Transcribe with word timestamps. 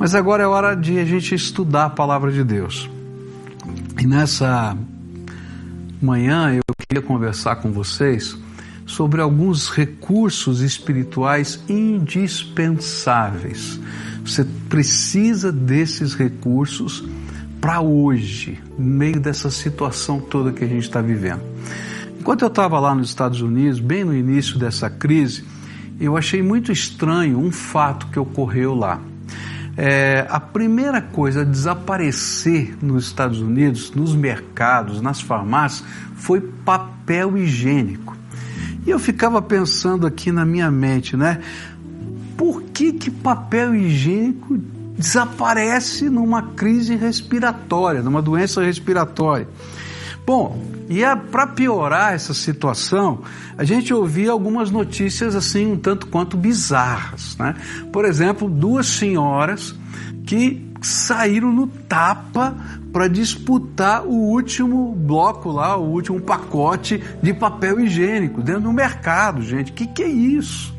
Mas 0.00 0.14
agora 0.14 0.42
é 0.42 0.46
hora 0.46 0.74
de 0.74 0.98
a 0.98 1.04
gente 1.04 1.34
estudar 1.34 1.84
a 1.84 1.90
palavra 1.90 2.32
de 2.32 2.42
Deus. 2.42 2.88
E 4.00 4.06
nessa 4.06 4.74
manhã 6.00 6.54
eu 6.54 6.62
queria 6.88 7.06
conversar 7.06 7.56
com 7.56 7.70
vocês 7.70 8.34
sobre 8.86 9.20
alguns 9.20 9.68
recursos 9.68 10.62
espirituais 10.62 11.62
indispensáveis. 11.68 13.78
Você 14.24 14.42
precisa 14.70 15.52
desses 15.52 16.14
recursos 16.14 17.04
para 17.60 17.82
hoje, 17.82 18.58
no 18.78 18.86
meio 18.86 19.20
dessa 19.20 19.50
situação 19.50 20.18
toda 20.18 20.50
que 20.50 20.64
a 20.64 20.66
gente 20.66 20.84
está 20.84 21.02
vivendo. 21.02 21.42
Enquanto 22.18 22.40
eu 22.40 22.48
estava 22.48 22.80
lá 22.80 22.94
nos 22.94 23.10
Estados 23.10 23.42
Unidos, 23.42 23.80
bem 23.80 24.02
no 24.02 24.16
início 24.16 24.58
dessa 24.58 24.88
crise, 24.88 25.44
eu 26.00 26.16
achei 26.16 26.40
muito 26.40 26.72
estranho 26.72 27.38
um 27.38 27.52
fato 27.52 28.06
que 28.06 28.18
ocorreu 28.18 28.74
lá. 28.74 28.98
É, 29.82 30.26
a 30.28 30.38
primeira 30.38 31.00
coisa 31.00 31.40
a 31.40 31.44
desaparecer 31.44 32.76
nos 32.82 33.06
Estados 33.06 33.40
Unidos, 33.40 33.90
nos 33.92 34.14
mercados, 34.14 35.00
nas 35.00 35.22
farmácias, 35.22 35.88
foi 36.16 36.38
papel 36.38 37.38
higiênico. 37.38 38.14
E 38.86 38.90
eu 38.90 38.98
ficava 38.98 39.40
pensando 39.40 40.06
aqui 40.06 40.30
na 40.30 40.44
minha 40.44 40.70
mente, 40.70 41.16
né? 41.16 41.40
Por 42.36 42.60
que, 42.64 42.92
que 42.92 43.10
papel 43.10 43.74
higiênico 43.74 44.58
desaparece 44.98 46.10
numa 46.10 46.42
crise 46.42 46.94
respiratória, 46.94 48.02
numa 48.02 48.20
doença 48.20 48.62
respiratória? 48.62 49.48
Bom, 50.30 50.56
e 50.88 51.00
para 51.32 51.44
piorar 51.44 52.14
essa 52.14 52.32
situação, 52.32 53.22
a 53.58 53.64
gente 53.64 53.92
ouvia 53.92 54.30
algumas 54.30 54.70
notícias 54.70 55.34
assim 55.34 55.66
um 55.66 55.76
tanto 55.76 56.06
quanto 56.06 56.36
bizarras, 56.36 57.36
né? 57.36 57.56
Por 57.92 58.04
exemplo, 58.04 58.48
duas 58.48 58.86
senhoras 58.86 59.74
que 60.24 60.64
saíram 60.80 61.50
no 61.50 61.66
tapa 61.66 62.54
para 62.92 63.08
disputar 63.08 64.06
o 64.06 64.12
último 64.12 64.94
bloco 64.94 65.50
lá, 65.50 65.76
o 65.76 65.90
último 65.90 66.20
pacote 66.20 67.02
de 67.20 67.34
papel 67.34 67.80
higiênico 67.80 68.40
dentro 68.40 68.62
do 68.62 68.72
mercado, 68.72 69.42
gente. 69.42 69.72
Que 69.72 69.84
que 69.84 70.04
é 70.04 70.08
isso? 70.08 70.72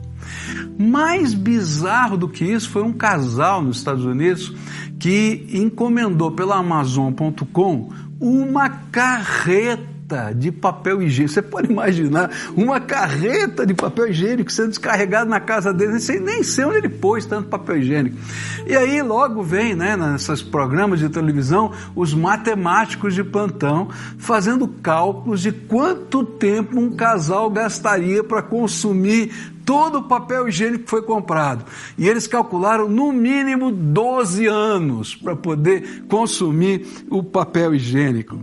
Mais 0.79 1.33
bizarro 1.33 2.15
do 2.15 2.29
que 2.29 2.45
isso 2.45 2.69
foi 2.69 2.83
um 2.83 2.93
casal 2.93 3.61
nos 3.61 3.79
Estados 3.79 4.05
Unidos 4.05 4.55
que 4.97 5.45
encomendou 5.51 6.31
pela 6.31 6.55
Amazon.com 6.55 7.89
uma 8.21 8.69
carreta 8.69 9.90
de 10.35 10.51
papel 10.51 11.01
higiênico. 11.01 11.33
Você 11.33 11.41
pode 11.41 11.71
imaginar 11.71 12.29
uma 12.55 12.79
carreta 12.79 13.65
de 13.65 13.73
papel 13.73 14.09
higiênico 14.09 14.51
sendo 14.51 14.69
descarregada 14.69 15.29
na 15.29 15.39
casa 15.39 15.73
dele, 15.73 15.99
sem 15.99 16.19
nem 16.19 16.43
sei 16.43 16.65
onde 16.65 16.77
ele 16.77 16.89
pôs 16.89 17.25
tanto 17.25 17.49
papel 17.49 17.77
higiênico. 17.77 18.17
E 18.67 18.75
aí 18.75 19.01
logo 19.01 19.41
vem, 19.41 19.75
né, 19.75 19.95
nesses 19.95 20.41
programas 20.41 20.99
de 20.99 21.09
televisão, 21.09 21.71
os 21.95 22.13
matemáticos 22.13 23.15
de 23.15 23.23
plantão 23.23 23.89
fazendo 24.17 24.67
cálculos 24.67 25.41
de 25.41 25.51
quanto 25.51 26.23
tempo 26.23 26.79
um 26.79 26.91
casal 26.95 27.49
gastaria 27.49 28.23
para 28.23 28.41
consumir 28.41 29.31
todo 29.65 29.99
o 29.99 30.03
papel 30.03 30.47
higiênico 30.47 30.83
que 30.83 30.89
foi 30.89 31.01
comprado. 31.01 31.65
E 31.97 32.07
eles 32.07 32.27
calcularam 32.27 32.89
no 32.89 33.11
mínimo 33.11 33.71
12 33.71 34.45
anos 34.47 35.15
para 35.15 35.35
poder 35.35 36.03
consumir 36.07 36.85
o 37.09 37.23
papel 37.23 37.73
higiênico. 37.75 38.39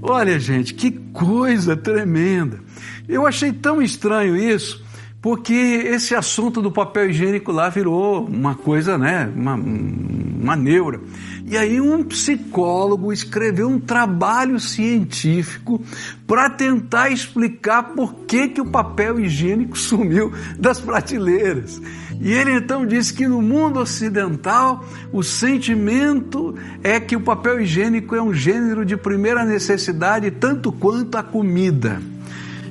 Olha, 0.00 0.38
gente, 0.38 0.74
que 0.74 0.90
coisa 0.90 1.76
tremenda. 1.76 2.60
Eu 3.08 3.26
achei 3.26 3.52
tão 3.52 3.82
estranho 3.82 4.36
isso, 4.36 4.84
porque 5.20 5.52
esse 5.52 6.14
assunto 6.14 6.62
do 6.62 6.70
papel 6.70 7.10
higiênico 7.10 7.50
lá 7.50 7.68
virou 7.68 8.24
uma 8.24 8.54
coisa, 8.54 8.96
né, 8.96 9.30
uma, 9.34 9.54
uma 9.54 10.54
neura. 10.54 11.00
E 11.44 11.56
aí 11.56 11.80
um 11.80 12.04
psicólogo 12.04 13.12
escreveu 13.12 13.68
um 13.68 13.80
trabalho 13.80 14.60
científico 14.60 15.82
para 16.26 16.50
tentar 16.50 17.10
explicar 17.10 17.94
por 17.94 18.14
que, 18.26 18.48
que 18.48 18.60
o 18.60 18.70
papel 18.70 19.18
higiênico 19.18 19.76
sumiu 19.78 20.32
das 20.58 20.80
prateleiras. 20.80 21.80
E 22.20 22.32
ele 22.32 22.52
então 22.52 22.86
disse 22.86 23.14
que 23.14 23.26
no 23.26 23.40
mundo 23.40 23.80
ocidental 23.80 24.84
o 25.12 25.22
sentimento 25.22 26.54
é 26.82 27.00
que 27.00 27.16
o 27.16 27.20
papel 27.20 27.60
higiênico 27.60 28.14
é 28.14 28.22
um 28.22 28.34
gênero 28.34 28.84
de 28.84 28.96
primeira 28.96 29.44
necessidade 29.44 30.30
tanto 30.30 30.70
quanto 30.70 31.16
a 31.16 31.22
comida. 31.22 32.00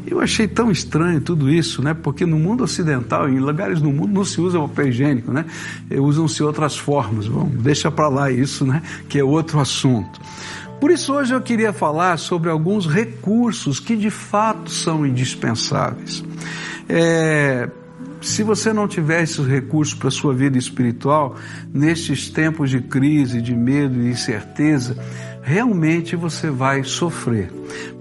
Eu 0.10 0.22
achei 0.22 0.48
tão 0.48 0.72
estranho 0.72 1.20
tudo 1.20 1.50
isso, 1.50 1.82
né? 1.82 1.94
Porque 1.94 2.26
no 2.26 2.40
mundo 2.40 2.64
ocidental, 2.64 3.28
em 3.28 3.40
lugares 3.40 3.82
do 3.82 3.92
mundo, 3.92 4.14
não 4.14 4.24
se 4.24 4.40
usa 4.40 4.58
papel 4.58 4.88
higiênico, 4.88 5.34
né? 5.34 5.46
Usam-se 5.92 6.42
outras 6.42 6.78
formas. 6.78 7.28
Bom, 7.28 7.52
deixa 7.54 7.92
para 7.92 8.08
lá 8.08 8.32
isso, 8.32 8.66
né? 8.66 8.82
Que 9.10 9.20
é 9.20 9.24
outro 9.24 9.60
assunto. 9.60 10.20
Por 10.80 10.92
isso 10.92 11.14
hoje 11.14 11.34
eu 11.34 11.42
queria 11.42 11.74
falar 11.74 12.18
sobre 12.18 12.50
alguns 12.50 12.88
recursos 12.88 13.80
que 13.80 13.98
de 13.98 14.10
fato 14.10 14.72
são 14.72 15.06
indispensáveis. 15.06 16.24
É, 16.88 17.70
se 18.22 18.44
você 18.44 18.72
não 18.72 18.88
tiver 18.88 19.24
esses 19.24 19.46
recursos 19.46 19.94
para 19.94 20.08
a 20.08 20.12
sua 20.12 20.34
vida 20.34 20.58
espiritual, 20.58 21.36
nestes 21.74 22.30
tempos 22.30 22.70
de 22.70 22.80
crise, 22.80 23.42
de 23.42 23.56
medo 23.56 24.02
e 24.02 24.10
incerteza, 24.10 24.98
realmente 25.42 26.16
você 26.16 26.50
vai 26.50 26.84
sofrer. 26.84 27.52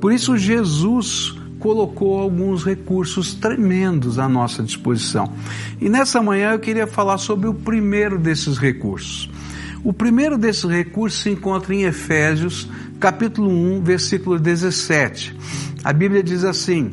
Por 0.00 0.12
isso, 0.12 0.37
Jesus 0.37 1.34
colocou 1.66 2.21
alguns 2.21 2.62
recursos 2.62 3.34
tremendos 3.34 4.21
à 4.21 4.28
nossa 4.28 4.62
disposição. 4.62 5.32
E 5.81 5.88
nessa 5.88 6.22
manhã 6.22 6.53
eu 6.53 6.60
queria 6.60 6.87
falar 6.87 7.19
sobre 7.19 7.49
o 7.49 7.54
primeiro 7.54 8.21
desses 8.21 8.56
recursos. 8.56 9.28
O 9.82 9.93
primeiro 9.93 10.38
desses 10.38 10.62
recursos 10.62 11.21
se 11.21 11.31
encontra 11.31 11.75
em 11.75 11.82
Efésios, 11.82 12.69
capítulo 13.00 13.50
1, 13.50 13.82
versículo 13.82 14.38
17. 14.38 15.34
A 15.82 15.93
Bíblia 15.93 16.22
diz 16.22 16.44
assim: 16.44 16.93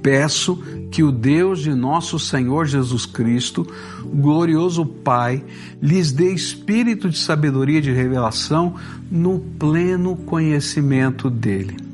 Peço 0.00 0.56
que 0.90 1.02
o 1.02 1.12
Deus 1.12 1.60
de 1.60 1.74
nosso 1.74 2.18
Senhor 2.18 2.64
Jesus 2.64 3.04
Cristo, 3.04 3.70
glorioso 4.06 4.86
Pai, 4.86 5.44
lhes 5.82 6.12
dê 6.12 6.32
espírito 6.32 7.10
de 7.10 7.18
sabedoria 7.18 7.76
e 7.76 7.82
de 7.82 7.92
revelação 7.92 8.74
no 9.10 9.38
pleno 9.38 10.16
conhecimento 10.16 11.28
dele. 11.28 11.89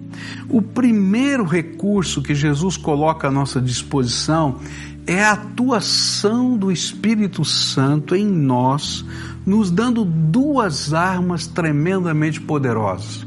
O 0.49 0.61
primeiro 0.63 1.45
recurso 1.45 2.23
que 2.23 2.35
Jesus 2.35 2.77
coloca 2.77 3.29
à 3.29 3.31
nossa 3.31 3.61
disposição 3.61 4.61
é 5.07 5.23
a 5.23 5.33
atuação 5.33 6.57
do 6.57 6.73
Espírito 6.73 7.45
Santo 7.45 8.17
em 8.17 8.27
nós, 8.27 9.05
nos 9.47 9.71
dando 9.71 10.05
duas 10.05 10.93
armas 10.93 11.47
tremendamente 11.47 12.41
poderosas. 12.41 13.25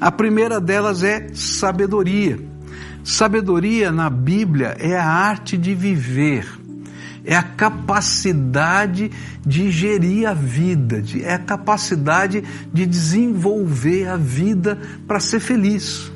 A 0.00 0.10
primeira 0.10 0.60
delas 0.60 1.04
é 1.04 1.28
sabedoria. 1.32 2.38
Sabedoria 3.04 3.92
na 3.92 4.10
Bíblia 4.10 4.76
é 4.78 4.96
a 4.96 5.06
arte 5.06 5.56
de 5.56 5.74
viver, 5.74 6.46
é 7.24 7.36
a 7.36 7.42
capacidade 7.42 9.10
de 9.46 9.70
gerir 9.70 10.28
a 10.28 10.34
vida, 10.34 11.02
é 11.22 11.34
a 11.34 11.38
capacidade 11.38 12.42
de 12.72 12.86
desenvolver 12.86 14.08
a 14.08 14.16
vida 14.16 14.78
para 15.06 15.20
ser 15.20 15.40
feliz. 15.40 16.10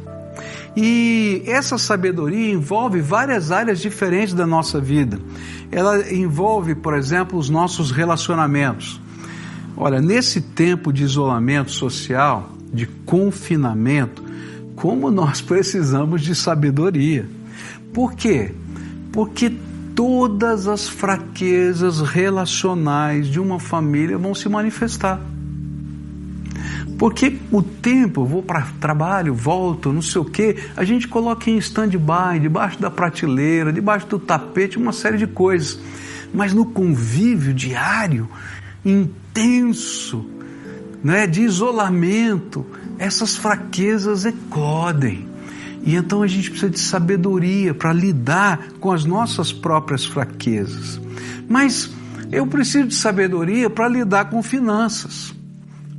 E 0.76 1.42
essa 1.46 1.78
sabedoria 1.78 2.52
envolve 2.52 3.00
várias 3.00 3.52
áreas 3.52 3.80
diferentes 3.80 4.34
da 4.34 4.46
nossa 4.46 4.80
vida. 4.80 5.20
Ela 5.70 6.12
envolve, 6.12 6.74
por 6.74 6.94
exemplo, 6.94 7.38
os 7.38 7.48
nossos 7.48 7.90
relacionamentos. 7.90 9.00
Olha, 9.76 10.00
nesse 10.00 10.40
tempo 10.40 10.92
de 10.92 11.04
isolamento 11.04 11.70
social, 11.70 12.50
de 12.72 12.86
confinamento, 12.86 14.22
como 14.74 15.10
nós 15.10 15.40
precisamos 15.42 16.22
de 16.22 16.34
sabedoria. 16.34 17.28
Por 17.92 18.14
quê? 18.14 18.52
Porque 19.12 19.52
todas 19.94 20.66
as 20.66 20.88
fraquezas 20.88 22.00
relacionais 22.00 23.28
de 23.28 23.38
uma 23.38 23.60
família 23.60 24.18
vão 24.18 24.34
se 24.34 24.48
manifestar. 24.48 25.20
Porque 26.98 27.38
o 27.50 27.62
tempo, 27.62 28.22
eu 28.22 28.26
vou 28.26 28.42
para 28.42 28.62
trabalho, 28.80 29.34
volto, 29.34 29.92
não 29.92 30.02
sei 30.02 30.20
o 30.20 30.24
quê, 30.24 30.56
a 30.76 30.84
gente 30.84 31.08
coloca 31.08 31.50
em 31.50 31.58
stand-by, 31.58 32.38
debaixo 32.40 32.80
da 32.80 32.90
prateleira, 32.90 33.72
debaixo 33.72 34.06
do 34.06 34.18
tapete, 34.18 34.78
uma 34.78 34.92
série 34.92 35.18
de 35.18 35.26
coisas. 35.26 35.78
Mas 36.32 36.52
no 36.52 36.66
convívio 36.66 37.52
diário, 37.52 38.28
intenso, 38.84 40.24
né, 41.02 41.26
de 41.26 41.42
isolamento, 41.42 42.64
essas 42.98 43.36
fraquezas 43.36 44.24
eclodem. 44.24 45.28
E 45.82 45.96
então 45.96 46.22
a 46.22 46.26
gente 46.26 46.48
precisa 46.48 46.70
de 46.70 46.80
sabedoria 46.80 47.74
para 47.74 47.92
lidar 47.92 48.68
com 48.80 48.90
as 48.90 49.04
nossas 49.04 49.52
próprias 49.52 50.04
fraquezas. 50.04 51.00
Mas 51.48 51.90
eu 52.32 52.46
preciso 52.46 52.88
de 52.88 52.94
sabedoria 52.94 53.68
para 53.68 53.86
lidar 53.88 54.30
com 54.30 54.42
finanças. 54.42 55.34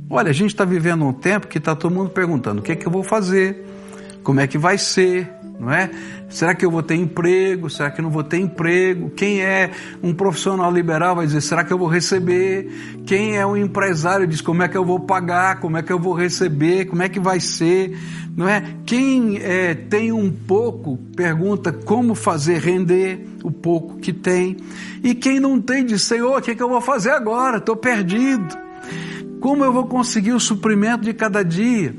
Olha, 0.08 0.30
a 0.30 0.32
gente 0.32 0.50
está 0.50 0.64
vivendo 0.64 1.04
um 1.04 1.12
tempo 1.12 1.48
que 1.48 1.58
está 1.58 1.74
todo 1.74 1.92
mundo 1.92 2.10
perguntando 2.10 2.60
o 2.60 2.62
que 2.62 2.72
é 2.72 2.76
que 2.76 2.86
eu 2.86 2.92
vou 2.92 3.02
fazer, 3.02 3.66
como 4.22 4.38
é 4.38 4.46
que 4.46 4.56
vai 4.56 4.78
ser, 4.78 5.28
não 5.58 5.72
é? 5.72 5.90
Será 6.28 6.54
que 6.54 6.64
eu 6.64 6.70
vou 6.70 6.82
ter 6.82 6.94
emprego? 6.94 7.68
Será 7.68 7.90
que 7.90 8.00
não 8.00 8.10
vou 8.10 8.22
ter 8.22 8.38
emprego? 8.38 9.10
Quem 9.10 9.42
é 9.42 9.70
um 10.02 10.14
profissional 10.14 10.70
liberal 10.70 11.16
vai 11.16 11.26
dizer: 11.26 11.40
será 11.40 11.64
que 11.64 11.72
eu 11.72 11.78
vou 11.78 11.88
receber? 11.88 12.68
Quem 13.04 13.36
é 13.36 13.44
um 13.44 13.56
empresário 13.56 14.26
diz: 14.26 14.40
como 14.40 14.62
é 14.62 14.68
que 14.68 14.76
eu 14.76 14.84
vou 14.84 15.00
pagar? 15.00 15.60
Como 15.60 15.76
é 15.76 15.82
que 15.82 15.92
eu 15.92 15.98
vou 15.98 16.12
receber? 16.12 16.84
Como 16.86 17.02
é 17.02 17.08
que 17.08 17.18
vai 17.18 17.40
ser? 17.40 17.96
Não 18.36 18.48
é? 18.48 18.62
Quem 18.84 19.38
é, 19.38 19.74
tem 19.74 20.12
um 20.12 20.30
pouco 20.30 20.98
pergunta 21.16 21.72
como 21.72 22.14
fazer 22.14 22.58
render 22.58 23.26
o 23.42 23.50
pouco 23.50 23.98
que 23.98 24.12
tem. 24.12 24.56
E 25.02 25.14
quem 25.14 25.40
não 25.40 25.60
tem 25.60 25.84
diz: 25.84 26.02
Senhor, 26.02 26.38
o 26.38 26.42
que, 26.42 26.52
é 26.52 26.54
que 26.54 26.62
eu 26.62 26.68
vou 26.68 26.80
fazer 26.80 27.10
agora? 27.10 27.58
Estou 27.58 27.76
perdido. 27.76 28.66
Como 29.40 29.64
eu 29.64 29.72
vou 29.72 29.86
conseguir 29.86 30.32
o 30.32 30.40
suprimento 30.40 31.04
de 31.04 31.12
cada 31.12 31.42
dia? 31.42 31.94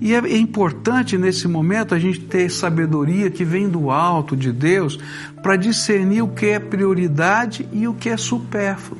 E 0.00 0.14
é 0.14 0.38
importante 0.38 1.18
nesse 1.18 1.46
momento 1.46 1.94
a 1.94 1.98
gente 1.98 2.20
ter 2.20 2.50
sabedoria 2.50 3.30
que 3.30 3.44
vem 3.44 3.68
do 3.68 3.90
alto 3.90 4.34
de 4.34 4.50
Deus 4.50 4.98
para 5.42 5.56
discernir 5.56 6.22
o 6.22 6.28
que 6.28 6.46
é 6.46 6.58
prioridade 6.58 7.68
e 7.70 7.86
o 7.86 7.92
que 7.92 8.08
é 8.08 8.16
supérfluo. 8.16 8.98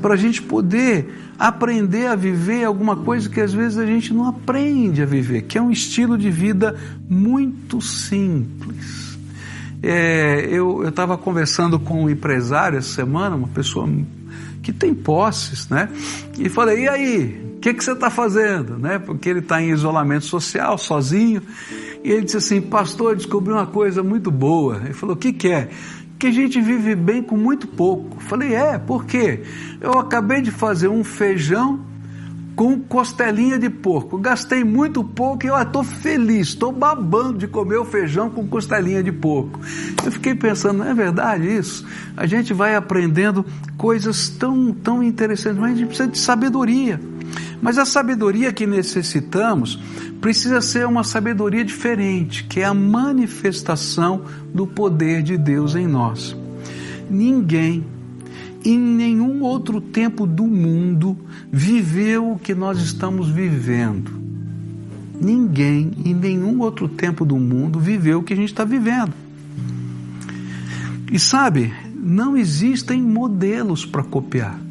Para 0.00 0.14
a 0.14 0.16
gente 0.16 0.40
poder 0.40 1.26
aprender 1.38 2.06
a 2.06 2.14
viver 2.14 2.64
alguma 2.64 2.96
coisa 2.96 3.28
que 3.28 3.40
às 3.40 3.52
vezes 3.52 3.76
a 3.76 3.84
gente 3.84 4.14
não 4.14 4.26
aprende 4.26 5.02
a 5.02 5.06
viver, 5.06 5.42
que 5.42 5.58
é 5.58 5.62
um 5.62 5.70
estilo 5.70 6.16
de 6.16 6.30
vida 6.30 6.74
muito 7.08 7.82
simples. 7.82 9.18
É, 9.82 10.48
eu 10.50 10.88
estava 10.88 11.18
conversando 11.18 11.78
com 11.78 12.04
um 12.04 12.10
empresário 12.10 12.78
essa 12.78 12.94
semana, 12.94 13.36
uma 13.36 13.48
pessoa 13.48 13.86
que 14.66 14.72
tem 14.72 14.92
posses, 14.92 15.68
né? 15.68 15.88
E 16.36 16.48
falei, 16.48 16.80
e 16.80 16.88
aí, 16.88 17.52
o 17.54 17.60
que, 17.60 17.72
que 17.72 17.84
você 17.84 17.92
está 17.92 18.10
fazendo? 18.10 18.76
Né? 18.76 18.98
Porque 18.98 19.28
ele 19.28 19.38
está 19.38 19.62
em 19.62 19.70
isolamento 19.70 20.24
social, 20.24 20.76
sozinho. 20.76 21.40
E 22.02 22.10
ele 22.10 22.22
disse 22.22 22.38
assim, 22.38 22.60
pastor, 22.60 23.14
descobri 23.14 23.52
uma 23.52 23.68
coisa 23.68 24.02
muito 24.02 24.28
boa. 24.28 24.80
Ele 24.84 24.92
falou, 24.92 25.14
o 25.14 25.18
que, 25.18 25.32
que 25.32 25.52
é? 25.52 25.68
Que 26.18 26.26
a 26.26 26.30
gente 26.32 26.60
vive 26.60 26.96
bem 26.96 27.22
com 27.22 27.36
muito 27.36 27.68
pouco. 27.68 28.20
Falei, 28.20 28.56
é, 28.56 28.76
por 28.76 29.04
quê? 29.04 29.44
Eu 29.80 29.92
acabei 29.92 30.42
de 30.42 30.50
fazer 30.50 30.88
um 30.88 31.04
feijão 31.04 31.78
com 32.56 32.80
costelinha 32.80 33.58
de 33.58 33.68
porco. 33.68 34.16
Gastei 34.16 34.64
muito 34.64 35.04
pouco 35.04 35.44
e 35.44 35.48
eu 35.48 35.60
estou 35.60 35.84
feliz, 35.84 36.48
estou 36.48 36.72
babando 36.72 37.38
de 37.38 37.46
comer 37.46 37.76
o 37.76 37.84
feijão 37.84 38.30
com 38.30 38.48
costelinha 38.48 39.02
de 39.02 39.12
porco. 39.12 39.60
Eu 40.02 40.10
fiquei 40.10 40.34
pensando, 40.34 40.78
não 40.78 40.88
é 40.88 40.94
verdade 40.94 41.46
isso? 41.46 41.86
A 42.16 42.26
gente 42.26 42.54
vai 42.54 42.74
aprendendo 42.74 43.44
coisas 43.76 44.30
tão, 44.30 44.72
tão 44.72 45.02
interessantes, 45.02 45.60
mas 45.60 45.72
a 45.72 45.76
gente 45.76 45.88
precisa 45.88 46.08
de 46.08 46.18
sabedoria. 46.18 46.98
Mas 47.60 47.76
a 47.76 47.84
sabedoria 47.84 48.52
que 48.52 48.66
necessitamos 48.66 49.78
precisa 50.20 50.62
ser 50.62 50.86
uma 50.86 51.04
sabedoria 51.04 51.64
diferente, 51.64 52.44
que 52.44 52.60
é 52.60 52.64
a 52.64 52.72
manifestação 52.72 54.22
do 54.54 54.66
poder 54.66 55.22
de 55.22 55.36
Deus 55.36 55.74
em 55.74 55.86
nós. 55.86 56.34
Ninguém, 57.10 57.84
em 58.68 58.78
nenhum 58.78 59.42
outro 59.42 59.80
tempo 59.80 60.26
do 60.26 60.44
mundo, 60.44 61.16
viveu 61.50 62.32
o 62.32 62.38
que 62.38 62.54
nós 62.54 62.78
estamos 62.78 63.28
vivendo. 63.28 64.10
Ninguém, 65.20 65.92
em 66.04 66.14
nenhum 66.14 66.60
outro 66.60 66.88
tempo 66.88 67.24
do 67.24 67.36
mundo, 67.36 67.80
viveu 67.80 68.18
o 68.18 68.22
que 68.22 68.32
a 68.32 68.36
gente 68.36 68.50
está 68.50 68.64
vivendo. 68.64 69.12
E 71.10 71.18
sabe, 71.18 71.72
não 71.94 72.36
existem 72.36 73.00
modelos 73.00 73.86
para 73.86 74.02
copiar 74.02 74.66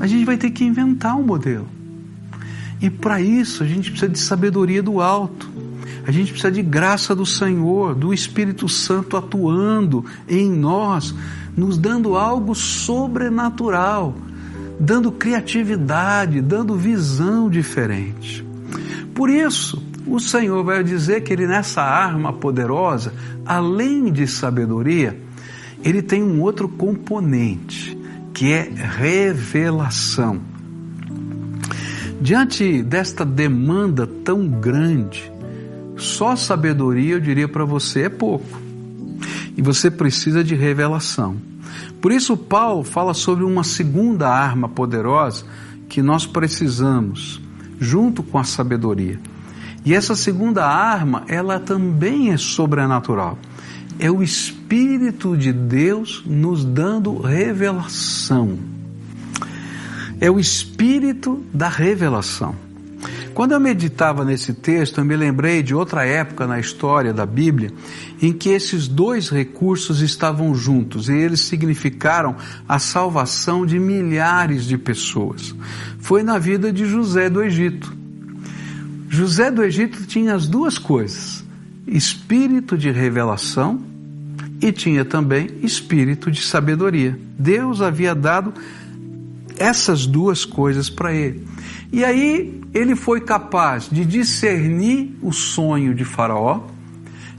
a 0.00 0.06
gente 0.06 0.24
vai 0.24 0.36
ter 0.36 0.50
que 0.50 0.64
inventar 0.64 1.16
um 1.16 1.22
modelo. 1.22 1.66
E 2.80 2.88
para 2.88 3.20
isso 3.20 3.62
a 3.62 3.66
gente 3.66 3.90
precisa 3.90 4.10
de 4.10 4.18
sabedoria 4.18 4.82
do 4.82 5.00
alto. 5.00 5.50
A 6.06 6.12
gente 6.12 6.30
precisa 6.30 6.50
de 6.50 6.62
graça 6.62 7.14
do 7.14 7.26
Senhor, 7.26 7.94
do 7.94 8.14
Espírito 8.14 8.68
Santo 8.68 9.16
atuando 9.16 10.04
em 10.28 10.50
nós, 10.50 11.14
nos 11.58 11.76
dando 11.76 12.16
algo 12.16 12.54
sobrenatural, 12.54 14.14
dando 14.78 15.10
criatividade, 15.10 16.40
dando 16.40 16.76
visão 16.76 17.50
diferente. 17.50 18.46
Por 19.12 19.28
isso, 19.28 19.82
o 20.06 20.20
Senhor 20.20 20.62
vai 20.62 20.84
dizer 20.84 21.22
que 21.22 21.32
ele 21.32 21.48
nessa 21.48 21.82
arma 21.82 22.32
poderosa, 22.32 23.12
além 23.44 24.12
de 24.12 24.24
sabedoria, 24.28 25.20
ele 25.82 26.00
tem 26.00 26.22
um 26.22 26.40
outro 26.40 26.68
componente 26.68 27.98
que 28.32 28.52
é 28.52 28.70
revelação. 28.72 30.40
Diante 32.20 32.84
desta 32.84 33.24
demanda 33.24 34.06
tão 34.06 34.46
grande, 34.46 35.32
só 35.96 36.36
sabedoria, 36.36 37.14
eu 37.14 37.20
diria 37.20 37.48
para 37.48 37.64
você, 37.64 38.02
é 38.02 38.08
pouco. 38.08 38.67
E 39.58 39.62
você 39.62 39.90
precisa 39.90 40.42
de 40.42 40.54
revelação. 40.54 41.36
Por 42.00 42.12
isso, 42.12 42.34
Paulo 42.34 42.82
fala 42.82 43.12
sobre 43.12 43.44
uma 43.44 43.62
segunda 43.62 44.26
arma 44.26 44.70
poderosa 44.70 45.44
que 45.86 46.00
nós 46.00 46.24
precisamos, 46.24 47.42
junto 47.78 48.22
com 48.22 48.38
a 48.38 48.44
sabedoria. 48.44 49.20
E 49.84 49.94
essa 49.94 50.14
segunda 50.14 50.64
arma, 50.64 51.24
ela 51.28 51.60
também 51.60 52.30
é 52.32 52.38
sobrenatural 52.38 53.36
é 53.98 54.10
o 54.10 54.22
Espírito 54.22 55.36
de 55.36 55.52
Deus 55.52 56.22
nos 56.24 56.64
dando 56.64 57.18
revelação. 57.20 58.58
É 60.20 60.30
o 60.30 60.38
Espírito 60.38 61.44
da 61.52 61.68
revelação. 61.68 62.54
Quando 63.38 63.52
eu 63.52 63.60
meditava 63.60 64.24
nesse 64.24 64.52
texto, 64.52 64.98
eu 64.98 65.04
me 65.04 65.14
lembrei 65.14 65.62
de 65.62 65.72
outra 65.72 66.04
época 66.04 66.44
na 66.44 66.58
história 66.58 67.12
da 67.12 67.24
Bíblia 67.24 67.70
em 68.20 68.32
que 68.32 68.48
esses 68.48 68.88
dois 68.88 69.28
recursos 69.28 70.00
estavam 70.00 70.52
juntos 70.56 71.08
e 71.08 71.12
eles 71.12 71.42
significaram 71.42 72.34
a 72.68 72.80
salvação 72.80 73.64
de 73.64 73.78
milhares 73.78 74.64
de 74.64 74.76
pessoas. 74.76 75.54
Foi 76.00 76.24
na 76.24 76.36
vida 76.36 76.72
de 76.72 76.84
José 76.84 77.30
do 77.30 77.40
Egito. 77.40 77.96
José 79.08 79.52
do 79.52 79.62
Egito 79.62 80.04
tinha 80.04 80.34
as 80.34 80.48
duas 80.48 80.76
coisas: 80.76 81.44
espírito 81.86 82.76
de 82.76 82.90
revelação 82.90 83.80
e 84.60 84.72
tinha 84.72 85.04
também 85.04 85.48
espírito 85.62 86.28
de 86.28 86.42
sabedoria. 86.42 87.16
Deus 87.38 87.82
havia 87.82 88.16
dado 88.16 88.52
essas 89.56 90.06
duas 90.06 90.44
coisas 90.44 90.90
para 90.90 91.14
ele. 91.14 91.46
E 91.92 92.04
aí 92.04 92.60
ele 92.74 92.94
foi 92.94 93.20
capaz 93.20 93.88
de 93.90 94.04
discernir 94.04 95.16
o 95.22 95.32
sonho 95.32 95.94
de 95.94 96.04
Faraó 96.04 96.60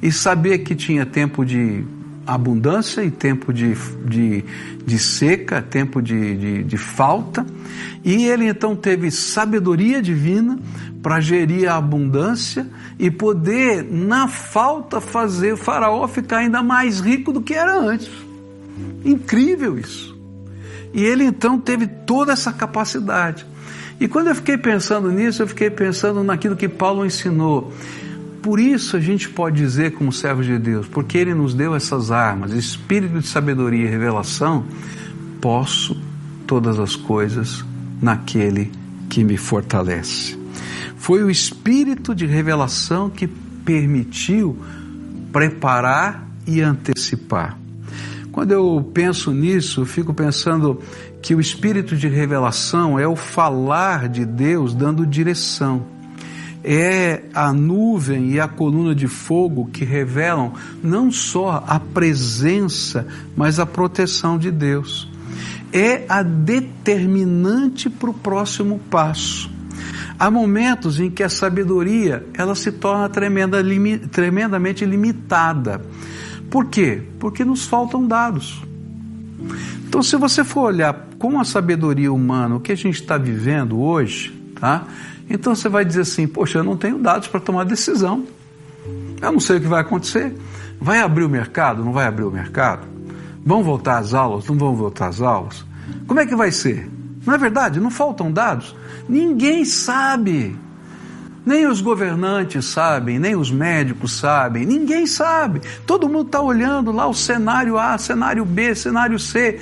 e 0.01 0.12
saber 0.12 0.60
que 0.60 0.75
tinha 0.75 1.06
tempo 1.06 1.46
de 1.46 1.84
abundância 2.25 3.04
e 3.04 3.12
tempo 3.12 3.51
de, 3.51 3.74
de, 4.06 4.44
de 4.86 5.00
seca, 5.00 5.62
tempo 5.62 6.01
de, 6.01 6.36
de, 6.36 6.63
de 6.63 6.78
falta. 6.78 7.46
E 8.04 8.25
ele 8.25 8.48
então 8.48 8.76
teve 8.76 9.12
sabedoria 9.12 10.02
divina 10.02 10.59
para 11.02 11.19
gerir 11.19 11.69
a 11.69 11.78
abundância 11.78 12.68
e 12.97 13.09
poder, 13.09 13.83
na 13.83 14.28
falta, 14.28 15.00
fazer 15.00 15.54
o 15.54 15.57
faraó 15.57 16.07
ficar 16.07 16.38
ainda 16.40 16.62
mais 16.62 17.00
rico 17.00 17.31
do 17.31 17.42
que 17.42 17.54
era 17.54 17.78
antes. 17.78 18.09
Incrível 19.04 19.78
isso. 19.78 20.18
E 20.94 21.04
ele 21.04 21.23
então 21.23 21.59
teve 21.59 21.88
toda 21.88 22.33
essa 22.33 22.52
capacidade. 22.52 23.45
E 23.99 24.07
quando 24.07 24.27
eu 24.27 24.35
fiquei 24.35 24.57
pensando 24.57 25.11
nisso, 25.11 25.41
eu 25.41 25.47
fiquei 25.47 25.69
pensando 25.69 26.23
naquilo 26.23 26.56
que 26.56 26.69
Paulo 26.69 27.06
ensinou. 27.06 27.73
Por 28.41 28.59
isso 28.59 28.95
a 28.95 28.99
gente 28.99 29.27
pode 29.29 29.57
dizer, 29.57 29.91
como 29.91 30.13
servos 30.13 30.45
de 30.45 30.57
Deus, 30.57 30.87
porque 30.87 31.18
Ele 31.18 31.33
nos 31.33 31.53
deu 31.53 31.75
essas 31.75 32.09
armas, 32.09 32.51
espírito 32.53 33.19
de 33.19 33.27
sabedoria 33.27 33.85
e 33.85 33.89
revelação, 33.89 34.63
posso 35.41 35.99
todas 36.47 36.79
as 36.79 36.95
coisas 36.95 37.65
naquele 38.01 38.71
que 39.09 39.23
me 39.23 39.35
fortalece. 39.35 40.39
Foi 40.95 41.21
o 41.23 41.29
espírito 41.29 42.15
de 42.15 42.25
revelação 42.25 43.09
que 43.09 43.27
permitiu 43.27 44.57
preparar 45.33 46.27
e 46.47 46.61
antecipar. 46.61 47.57
Quando 48.31 48.51
eu 48.51 48.89
penso 48.94 49.31
nisso, 49.31 49.81
eu 49.81 49.85
fico 49.85 50.13
pensando 50.13 50.81
que 51.21 51.35
o 51.35 51.40
espírito 51.40 51.95
de 51.95 52.07
revelação 52.07 52.97
é 52.97 53.07
o 53.07 53.16
falar 53.16 54.07
de 54.07 54.26
Deus 54.26 54.73
dando 54.73 55.06
direção. 55.06 55.85
É 56.64 57.23
a 57.33 57.54
nuvem 57.54 58.31
e 58.31 58.40
a 58.40 58.47
coluna 58.47 58.94
de 58.94 59.07
fogo 59.07 59.69
que 59.71 59.85
revelam 59.85 60.54
não 60.83 61.11
só 61.11 61.64
a 61.66 61.80
presença, 61.80 63.07
mas 63.35 63.59
a 63.59 63.66
proteção 63.66 64.38
de 64.38 64.52
Deus. 64.52 65.09
É 65.71 66.04
a 66.09 66.21
determinante 66.21 67.90
para 67.90 68.09
o 68.09 68.14
próximo 68.14 68.80
passo. 68.90 69.49
Há 70.18 70.30
momentos 70.30 70.99
em 70.99 71.09
que 71.09 71.23
a 71.23 71.30
sabedoria 71.30 72.26
ela 72.33 72.54
se 72.56 72.73
torna 72.73 73.07
tremenda, 73.07 73.61
limi, 73.61 73.97
tremendamente 73.97 74.83
limitada. 74.85 75.81
Por 76.49 76.66
quê? 76.66 77.04
Porque 77.19 77.45
nos 77.45 77.66
faltam 77.66 78.06
dados. 78.06 78.61
Então, 79.88 80.04
se 80.04 80.16
você 80.16 80.44
for 80.44 80.62
olhar 80.62 81.08
com 81.18 81.40
a 81.40 81.44
sabedoria 81.44 82.12
humana 82.12 82.56
o 82.56 82.60
que 82.60 82.72
a 82.72 82.76
gente 82.76 83.02
está 83.02 83.18
vivendo 83.18 83.80
hoje, 83.80 84.31
tá? 84.60 84.86
Então 85.30 85.54
você 85.54 85.69
vai 85.69 85.86
dizer 85.86 86.02
assim: 86.02 86.28
poxa, 86.28 86.60
eu 86.60 86.64
não 86.64 86.76
tenho 86.76 86.98
dados 86.98 87.28
para 87.28 87.40
tomar 87.40 87.64
decisão. 87.64 88.26
Eu 89.22 89.31
não 89.31 89.40
sei 89.40 89.58
o 89.58 89.62
que 89.62 89.68
vai 89.68 89.81
acontecer. 89.81 90.36
Vai 90.81 91.00
abrir 91.00 91.26
o 91.26 91.30
mercado? 91.30 91.84
Não 91.84 91.92
vai 91.92 92.08
abrir 92.08 92.24
o 92.24 92.31
mercado? 92.31 92.88
Vão 93.46 93.64
voltar 93.64 93.98
às 94.00 94.14
aulas? 94.14 94.48
Não 94.48 94.58
vão 94.58 94.76
voltar 94.76 95.08
às 95.08 95.22
aulas? 95.22 95.66
Como 96.08 96.19
é 96.19 96.26
que 96.26 96.36
vai 96.36 96.52
ser? 96.52 96.90
Não 97.26 97.34
é 97.34 97.38
verdade? 97.38 97.80
Não 97.80 97.92
faltam 97.92 98.31
dados? 98.31 98.76
Ninguém 99.08 99.66
sabe. 99.66 100.58
Nem 101.46 101.68
os 101.68 101.81
governantes 101.81 102.66
sabem, 102.66 103.18
nem 103.18 103.36
os 103.36 103.50
médicos 103.50 104.14
sabem, 104.14 104.66
ninguém 104.66 105.08
sabe. 105.08 105.62
Todo 105.86 106.08
mundo 106.10 106.28
está 106.28 106.42
olhando 106.42 106.92
lá 106.92 107.08
o 107.08 107.14
cenário 107.14 107.78
A, 107.78 107.98
cenário 107.98 108.46
B, 108.46 108.76
cenário 108.76 109.18
C. 109.18 109.60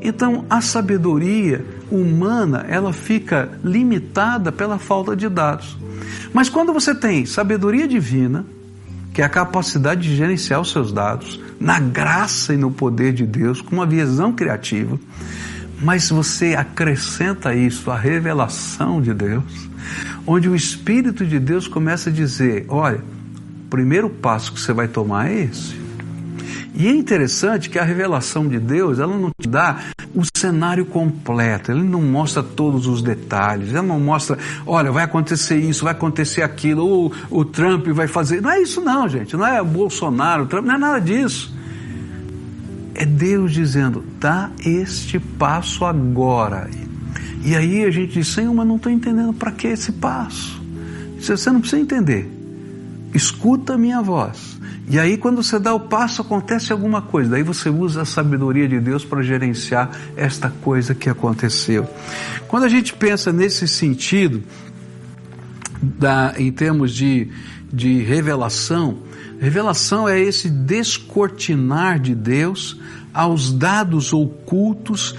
Então 0.00 0.44
a 0.48 0.60
sabedoria 0.60 1.64
humana 1.90 2.64
ela 2.68 2.92
fica 2.92 3.50
limitada 3.64 4.52
pela 4.52 4.78
falta 4.78 5.16
de 5.16 5.28
dados. 5.28 5.76
Mas 6.32 6.48
quando 6.48 6.72
você 6.72 6.94
tem 6.94 7.26
sabedoria 7.26 7.88
divina, 7.88 8.44
que 9.12 9.22
é 9.22 9.24
a 9.24 9.28
capacidade 9.28 10.02
de 10.02 10.14
gerenciar 10.14 10.60
os 10.60 10.70
seus 10.70 10.92
dados, 10.92 11.40
na 11.58 11.80
graça 11.80 12.54
e 12.54 12.56
no 12.56 12.70
poder 12.70 13.12
de 13.12 13.26
Deus, 13.26 13.60
com 13.60 13.74
uma 13.74 13.86
visão 13.86 14.32
criativa, 14.32 14.98
mas 15.80 16.10
você 16.10 16.54
acrescenta 16.54 17.54
isso 17.54 17.90
à 17.90 17.96
revelação 17.96 19.00
de 19.00 19.14
Deus, 19.14 19.68
onde 20.26 20.48
o 20.48 20.56
Espírito 20.56 21.24
de 21.24 21.38
Deus 21.38 21.68
começa 21.68 22.10
a 22.10 22.12
dizer: 22.12 22.66
olha, 22.68 22.98
o 22.98 23.68
primeiro 23.68 24.10
passo 24.10 24.52
que 24.52 24.60
você 24.60 24.72
vai 24.72 24.88
tomar 24.88 25.30
é 25.30 25.42
esse. 25.42 25.88
E 26.74 26.86
é 26.86 26.90
interessante 26.92 27.68
que 27.68 27.78
a 27.78 27.82
revelação 27.82 28.46
de 28.46 28.58
Deus, 28.58 29.00
ela 29.00 29.16
não 29.16 29.30
te 29.36 29.48
dá 29.48 29.78
o 30.14 30.22
cenário 30.36 30.86
completo, 30.86 31.72
ele 31.72 31.82
não 31.82 32.00
mostra 32.00 32.40
todos 32.40 32.86
os 32.86 33.02
detalhes, 33.02 33.74
ela 33.74 33.82
não 33.82 33.98
mostra, 33.98 34.38
olha, 34.64 34.92
vai 34.92 35.02
acontecer 35.02 35.56
isso, 35.56 35.82
vai 35.82 35.92
acontecer 35.92 36.42
aquilo, 36.42 36.86
ou 36.86 37.12
o 37.30 37.44
Trump 37.44 37.88
vai 37.88 38.06
fazer. 38.06 38.40
Não 38.40 38.50
é 38.50 38.62
isso, 38.62 38.80
não, 38.80 39.08
gente, 39.08 39.36
não 39.36 39.44
é 39.44 39.60
Bolsonaro, 39.62 40.46
Trump, 40.46 40.66
não 40.66 40.74
é 40.76 40.78
nada 40.78 41.00
disso. 41.00 41.52
É 42.98 43.06
Deus 43.06 43.52
dizendo, 43.52 44.04
dá 44.18 44.50
este 44.64 45.18
passo 45.20 45.84
agora. 45.84 46.68
E 47.44 47.54
aí 47.54 47.84
a 47.84 47.90
gente 47.90 48.14
diz, 48.14 48.28
Senhor, 48.28 48.52
mas 48.52 48.66
não 48.66 48.76
estou 48.76 48.90
entendendo 48.90 49.32
para 49.32 49.52
que 49.52 49.68
esse 49.68 49.92
passo. 49.92 50.60
Você 51.20 51.50
não 51.50 51.60
precisa 51.60 51.80
entender. 51.80 52.28
Escuta 53.14 53.74
a 53.74 53.78
minha 53.78 54.02
voz 54.02 54.58
e 54.90 54.98
aí, 54.98 55.18
quando 55.18 55.42
você 55.42 55.58
dá 55.58 55.74
o 55.74 55.80
passo, 55.80 56.22
acontece 56.22 56.72
alguma 56.72 57.02
coisa. 57.02 57.30
Daí 57.30 57.42
você 57.42 57.68
usa 57.68 58.02
a 58.02 58.04
sabedoria 58.06 58.66
de 58.66 58.80
Deus 58.80 59.04
para 59.04 59.20
gerenciar 59.20 59.90
esta 60.16 60.48
coisa 60.48 60.94
que 60.94 61.10
aconteceu. 61.10 61.86
Quando 62.46 62.64
a 62.64 62.68
gente 62.70 62.94
pensa 62.94 63.30
nesse 63.30 63.68
sentido, 63.68 64.42
da, 65.82 66.32
em 66.38 66.50
termos 66.50 66.94
de, 66.94 67.28
de 67.70 68.02
revelação, 68.02 69.00
revelação 69.38 70.08
é 70.08 70.20
esse 70.20 70.48
descortinar 70.48 71.98
de 71.98 72.14
Deus 72.14 72.78
aos 73.12 73.52
dados 73.52 74.12
ocultos 74.12 75.14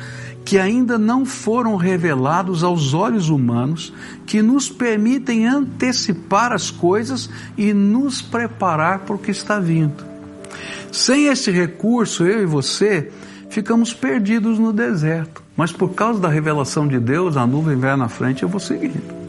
que 0.46 0.58
ainda 0.58 0.98
não 0.98 1.26
foram 1.26 1.76
revelados 1.76 2.64
aos 2.64 2.96
olhos 2.96 3.30
humanos, 3.30 3.94
que 4.26 4.42
nos 4.42 4.68
permitem 4.68 5.46
antecipar 5.46 6.52
as 6.52 6.72
coisas 6.72 7.30
e 7.56 7.72
nos 7.72 8.20
preparar 8.20 9.00
para 9.00 9.16
o 9.16 9.20
que 9.20 9.30
está 9.30 9.60
vindo. 9.60 10.04
Sem 10.92 11.28
esse 11.28 11.52
recurso, 11.52 12.26
eu 12.26 12.42
e 12.42 12.46
você 12.48 13.12
ficamos 13.50 13.94
perdidos 13.94 14.58
no 14.58 14.74
deserto, 14.74 15.44
mas 15.56 15.72
por 15.72 15.94
causa 15.94 16.20
da 16.20 16.30
revelação 16.30 16.88
de 16.88 17.00
Deus, 17.00 17.38
a 17.38 17.46
nuvem 17.46 17.76
vai 17.78 17.96
na 17.96 18.10
frente 18.10 18.42
eu 18.42 18.50
vou 18.50 18.60
seguindo. 18.60 19.29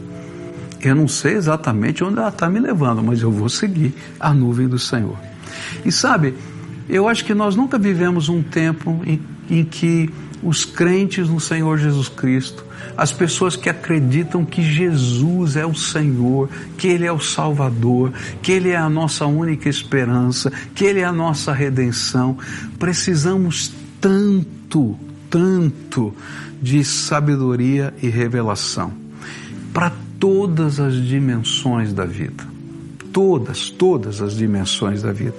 Eu 0.83 0.95
não 0.95 1.07
sei 1.07 1.33
exatamente 1.33 2.03
onde 2.03 2.17
ela 2.17 2.29
está 2.29 2.49
me 2.49 2.59
levando, 2.59 3.03
mas 3.03 3.21
eu 3.21 3.31
vou 3.31 3.49
seguir 3.49 3.93
a 4.19 4.33
nuvem 4.33 4.67
do 4.67 4.79
Senhor. 4.79 5.17
E 5.85 5.91
sabe, 5.91 6.33
eu 6.89 7.07
acho 7.07 7.23
que 7.23 7.33
nós 7.33 7.55
nunca 7.55 7.77
vivemos 7.77 8.29
um 8.29 8.41
tempo 8.41 9.01
em, 9.05 9.21
em 9.49 9.63
que 9.63 10.09
os 10.43 10.65
crentes 10.65 11.29
no 11.29 11.39
Senhor 11.39 11.77
Jesus 11.77 12.09
Cristo, 12.09 12.65
as 12.97 13.11
pessoas 13.11 13.55
que 13.55 13.69
acreditam 13.69 14.43
que 14.43 14.61
Jesus 14.61 15.55
é 15.55 15.65
o 15.65 15.75
Senhor, 15.75 16.49
que 16.77 16.87
Ele 16.87 17.05
é 17.05 17.11
o 17.11 17.19
Salvador, 17.19 18.11
que 18.41 18.51
Ele 18.51 18.69
é 18.69 18.75
a 18.75 18.89
nossa 18.89 19.25
única 19.27 19.69
esperança, 19.69 20.51
que 20.73 20.83
Ele 20.83 20.99
é 20.99 21.05
a 21.05 21.11
nossa 21.11 21.53
redenção. 21.53 22.37
Precisamos 22.79 23.71
tanto, 23.99 24.97
tanto 25.29 26.13
de 26.59 26.83
sabedoria 26.83 27.93
e 28.01 28.09
revelação 28.09 28.93
para 29.73 29.91
todas 30.21 30.79
as 30.79 30.93
dimensões 30.95 31.91
da 31.91 32.05
vida. 32.05 32.45
Todas, 33.11 33.69
todas 33.69 34.21
as 34.21 34.37
dimensões 34.37 35.01
da 35.01 35.11
vida. 35.11 35.35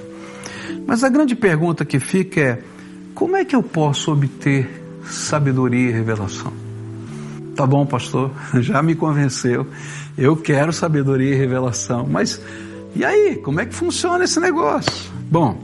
Mas 0.87 1.03
a 1.03 1.09
grande 1.09 1.35
pergunta 1.35 1.87
que 1.87 1.99
fica 1.99 2.41
é: 2.41 2.63
como 3.15 3.35
é 3.35 3.47
que 3.47 3.57
eu 3.57 3.63
posso 3.63 4.13
obter 4.13 4.83
sabedoria 5.05 5.91
e 5.91 5.93
revelação. 5.93 6.53
Tá 7.55 7.67
bom, 7.67 7.85
pastor, 7.85 8.31
já 8.61 8.83
me 8.83 8.95
convenceu. 8.95 9.67
Eu 10.17 10.37
quero 10.37 10.73
sabedoria 10.73 11.35
e 11.35 11.35
revelação. 11.35 12.07
Mas 12.09 12.41
e 12.95 13.05
aí, 13.05 13.37
como 13.37 13.61
é 13.61 13.67
que 13.67 13.75
funciona 13.75 14.25
esse 14.25 14.39
negócio? 14.39 15.11
Bom, 15.31 15.63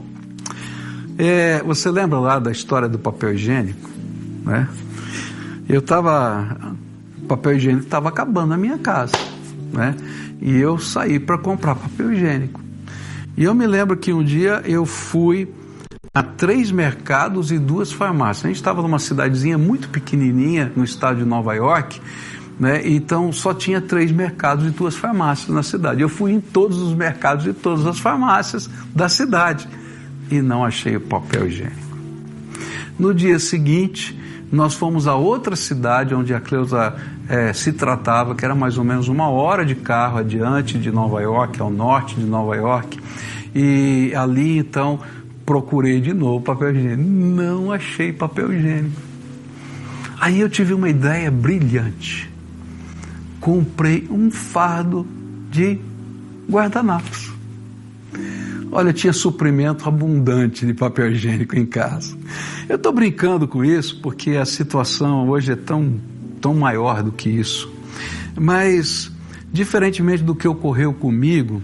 é, 1.17 1.61
você 1.63 1.89
lembra 1.91 2.19
lá 2.19 2.39
da 2.39 2.51
história 2.51 2.87
do 2.87 2.97
papel 2.97 3.33
higiênico? 3.33 3.89
Né? 4.43 4.67
Eu 5.67 5.79
estava. 5.79 6.75
Papel 7.29 7.57
higiênico 7.57 7.85
estava 7.85 8.09
acabando 8.09 8.47
na 8.47 8.57
minha 8.57 8.79
casa. 8.79 9.13
Né? 9.71 9.95
E 10.41 10.57
eu 10.57 10.79
saí 10.79 11.19
para 11.19 11.37
comprar 11.37 11.75
papel 11.75 12.11
higiênico. 12.11 12.59
E 13.37 13.43
eu 13.43 13.53
me 13.53 13.67
lembro 13.67 13.95
que 13.95 14.11
um 14.11 14.23
dia 14.23 14.63
eu 14.65 14.83
fui 14.83 15.47
a 16.11 16.23
três 16.23 16.71
mercados 16.71 17.51
e 17.51 17.59
duas 17.59 17.91
farmácias. 17.91 18.45
A 18.45 18.47
gente 18.47 18.57
estava 18.57 18.81
numa 18.81 18.97
cidadezinha 18.97 19.59
muito 19.59 19.89
pequenininha 19.89 20.71
no 20.75 20.83
estado 20.83 21.19
de 21.19 21.25
Nova 21.25 21.53
York, 21.53 22.01
né? 22.59 22.81
Então 22.83 23.31
só 23.31 23.53
tinha 23.53 23.79
três 23.79 24.11
mercados 24.11 24.65
e 24.65 24.71
duas 24.71 24.95
farmácias 24.95 25.49
na 25.49 25.61
cidade. 25.61 26.01
Eu 26.01 26.09
fui 26.09 26.31
em 26.31 26.41
todos 26.41 26.79
os 26.79 26.95
mercados 26.95 27.45
e 27.45 27.53
todas 27.53 27.85
as 27.85 27.99
farmácias 27.99 28.67
da 28.93 29.07
cidade 29.07 29.69
e 30.31 30.41
não 30.41 30.65
achei 30.65 30.95
o 30.95 31.01
papel 31.01 31.47
higiênico. 31.47 31.89
No 32.97 33.13
dia 33.13 33.37
seguinte, 33.37 34.19
nós 34.51 34.73
fomos 34.73 35.07
a 35.07 35.15
outra 35.15 35.55
cidade 35.55 36.15
onde 36.15 36.33
a 36.33 36.41
Cleusa 36.41 36.95
é, 37.29 37.53
se 37.53 37.71
tratava, 37.71 38.33
que 38.33 38.43
era 38.43 38.55
mais 38.55 38.77
ou 38.79 38.83
menos 38.83 39.07
uma 39.07 39.29
hora 39.29 39.63
de 39.63 39.75
carro 39.75 40.17
adiante 40.17 40.79
de 40.79 40.91
Nova 40.91 41.21
York, 41.21 41.61
ao 41.61 41.69
norte 41.69 42.15
de 42.15 42.25
Nova 42.25 42.55
York. 42.55 42.99
E 43.53 44.11
ali 44.15 44.57
então 44.57 44.99
procurei 45.45 46.01
de 46.01 46.13
novo 46.13 46.43
papel 46.43 46.75
higiênico. 46.75 47.09
Não 47.09 47.71
achei 47.71 48.11
papel 48.11 48.51
higiênico. 48.51 48.99
Aí 50.19 50.39
eu 50.41 50.49
tive 50.49 50.73
uma 50.73 50.89
ideia 50.89 51.31
brilhante. 51.31 52.29
Comprei 53.39 54.07
um 54.11 54.29
fardo 54.29 55.07
de 55.49 55.79
guardanapos. 56.49 57.31
Olha, 58.71 58.93
tinha 58.93 59.13
suprimento 59.13 59.87
abundante 59.87 60.65
de 60.65 60.73
papel 60.73 61.11
higiênico 61.11 61.55
em 61.55 61.65
casa. 61.65 62.15
Eu 62.67 62.75
estou 62.75 62.91
brincando 62.91 63.47
com 63.47 63.63
isso 63.63 63.99
porque 64.01 64.31
a 64.31 64.45
situação 64.45 65.27
hoje 65.29 65.53
é 65.53 65.55
tão, 65.55 65.99
tão 66.39 66.53
maior 66.53 67.03
do 67.03 67.11
que 67.11 67.29
isso. 67.29 67.71
Mas, 68.35 69.11
diferentemente 69.51 70.23
do 70.23 70.35
que 70.35 70.47
ocorreu 70.47 70.93
comigo, 70.93 71.61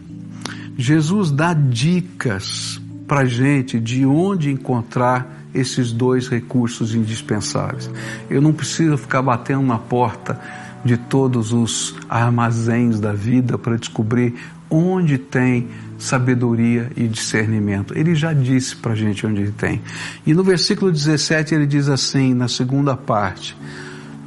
Jesus 0.77 1.31
dá 1.31 1.53
dicas 1.53 2.81
para 3.07 3.25
gente 3.25 3.79
de 3.79 4.05
onde 4.05 4.51
encontrar 4.51 5.45
esses 5.53 5.91
dois 5.91 6.27
recursos 6.27 6.93
indispensáveis. 6.93 7.89
Eu 8.29 8.41
não 8.41 8.51
preciso 8.51 8.97
ficar 8.97 9.21
batendo 9.21 9.63
na 9.63 9.77
porta 9.77 10.39
de 10.83 10.97
todos 10.97 11.53
os 11.53 11.95
armazéns 12.09 12.99
da 12.99 13.13
vida 13.13 13.57
para 13.57 13.77
descobrir 13.77 14.35
onde 14.69 15.17
tem 15.17 15.67
sabedoria 15.97 16.91
e 16.95 17.07
discernimento. 17.07 17.97
Ele 17.97 18.13
já 18.13 18.33
disse 18.33 18.75
para 18.75 18.91
a 18.91 18.95
gente 18.95 19.25
onde 19.25 19.41
ele 19.41 19.51
tem. 19.51 19.81
E 20.25 20.33
no 20.33 20.43
versículo 20.43 20.91
17 20.91 21.55
ele 21.55 21.65
diz 21.65 21.87
assim, 21.87 22.33
na 22.33 22.47
segunda 22.47 22.97
parte: 22.97 23.57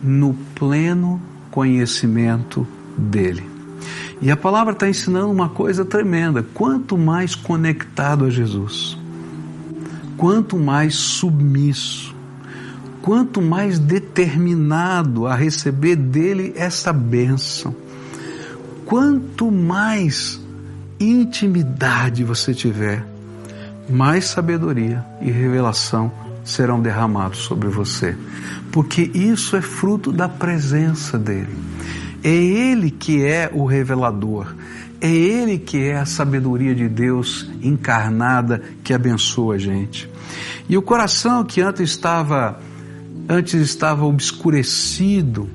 no 0.02 0.34
pleno 0.54 1.20
conhecimento 1.50 2.66
dele. 2.96 3.48
E 4.20 4.30
a 4.30 4.36
palavra 4.36 4.72
está 4.72 4.88
ensinando 4.88 5.30
uma 5.30 5.48
coisa 5.48 5.84
tremenda: 5.84 6.44
quanto 6.54 6.98
mais 6.98 7.34
conectado 7.34 8.24
a 8.24 8.30
Jesus, 8.30 8.98
quanto 10.16 10.56
mais 10.56 10.94
submisso, 10.94 12.14
quanto 13.00 13.40
mais 13.40 13.78
determinado 13.78 15.26
a 15.26 15.34
receber 15.34 15.96
dele 15.96 16.52
essa 16.56 16.92
bênção, 16.92 17.74
quanto 18.84 19.50
mais 19.50 20.40
intimidade 20.98 22.24
você 22.24 22.52
tiver, 22.52 23.06
mais 23.88 24.24
sabedoria 24.24 25.04
e 25.22 25.30
revelação 25.30 26.10
serão 26.48 26.80
derramados 26.80 27.38
sobre 27.40 27.68
você, 27.68 28.16
porque 28.72 29.10
isso 29.14 29.56
é 29.56 29.60
fruto 29.60 30.10
da 30.10 30.28
presença 30.28 31.18
dele. 31.18 31.54
É 32.22 32.34
Ele 32.34 32.90
que 32.90 33.24
é 33.24 33.50
o 33.52 33.64
revelador, 33.64 34.54
É 35.00 35.08
Ele 35.08 35.58
que 35.58 35.78
é 35.78 35.96
a 35.96 36.04
sabedoria 36.04 36.74
de 36.74 36.88
Deus 36.88 37.48
encarnada 37.62 38.60
que 38.82 38.92
abençoa 38.92 39.54
a 39.54 39.58
gente. 39.58 40.10
E 40.68 40.76
o 40.76 40.82
coração 40.82 41.44
que 41.44 41.60
antes 41.60 41.90
estava 41.90 42.58
antes 43.28 43.54
estava 43.54 44.04
obscurecido, 44.04 45.48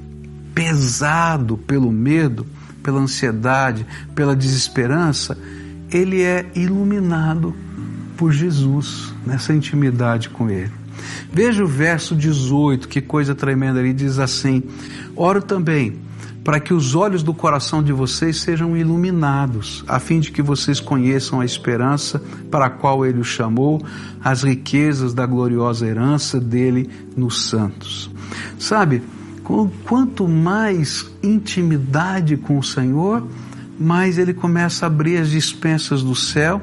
pesado 0.54 1.58
pelo 1.58 1.92
medo, 1.92 2.46
pela 2.84 3.00
ansiedade, 3.00 3.86
pela 4.14 4.36
desesperança, 4.36 5.38
ele 5.92 6.22
é 6.22 6.46
iluminado 6.56 7.54
por 8.16 8.32
Jesus 8.32 9.14
nessa 9.26 9.54
intimidade 9.54 10.30
com 10.30 10.50
ele. 10.50 10.83
Veja 11.32 11.64
o 11.64 11.68
verso 11.68 12.16
18, 12.16 12.88
que 12.88 13.02
coisa 13.02 13.34
tremenda, 13.34 13.80
ele 13.80 13.94
diz 13.94 14.20
assim: 14.20 14.64
Oro 15.16 15.42
também 15.42 16.00
para 16.44 16.60
que 16.60 16.74
os 16.74 16.94
olhos 16.94 17.24
do 17.24 17.34
coração 17.34 17.82
de 17.82 17.94
vocês 17.94 18.42
sejam 18.42 18.76
iluminados, 18.76 19.84
a 19.88 19.98
fim 19.98 20.20
de 20.20 20.30
que 20.30 20.42
vocês 20.42 20.80
conheçam 20.80 21.40
a 21.40 21.46
esperança 21.46 22.22
para 22.52 22.66
a 22.66 22.70
qual 22.70 23.06
ele 23.06 23.20
os 23.20 23.28
chamou, 23.28 23.82
as 24.22 24.44
riquezas 24.44 25.14
da 25.14 25.26
gloriosa 25.26 25.88
herança 25.88 26.40
dele 26.40 26.90
nos 27.16 27.46
santos. 27.48 28.12
Sabe, 28.60 29.02
quanto 29.86 30.28
mais 30.28 31.10
intimidade 31.22 32.36
com 32.36 32.60
o 32.60 32.64
Senhor, 32.64 33.26
mais 33.80 34.18
ele 34.18 34.34
começa 34.34 34.86
a 34.86 34.88
abrir 34.88 35.18
as 35.18 35.30
dispensas 35.30 36.04
do 36.04 36.16
céu 36.16 36.62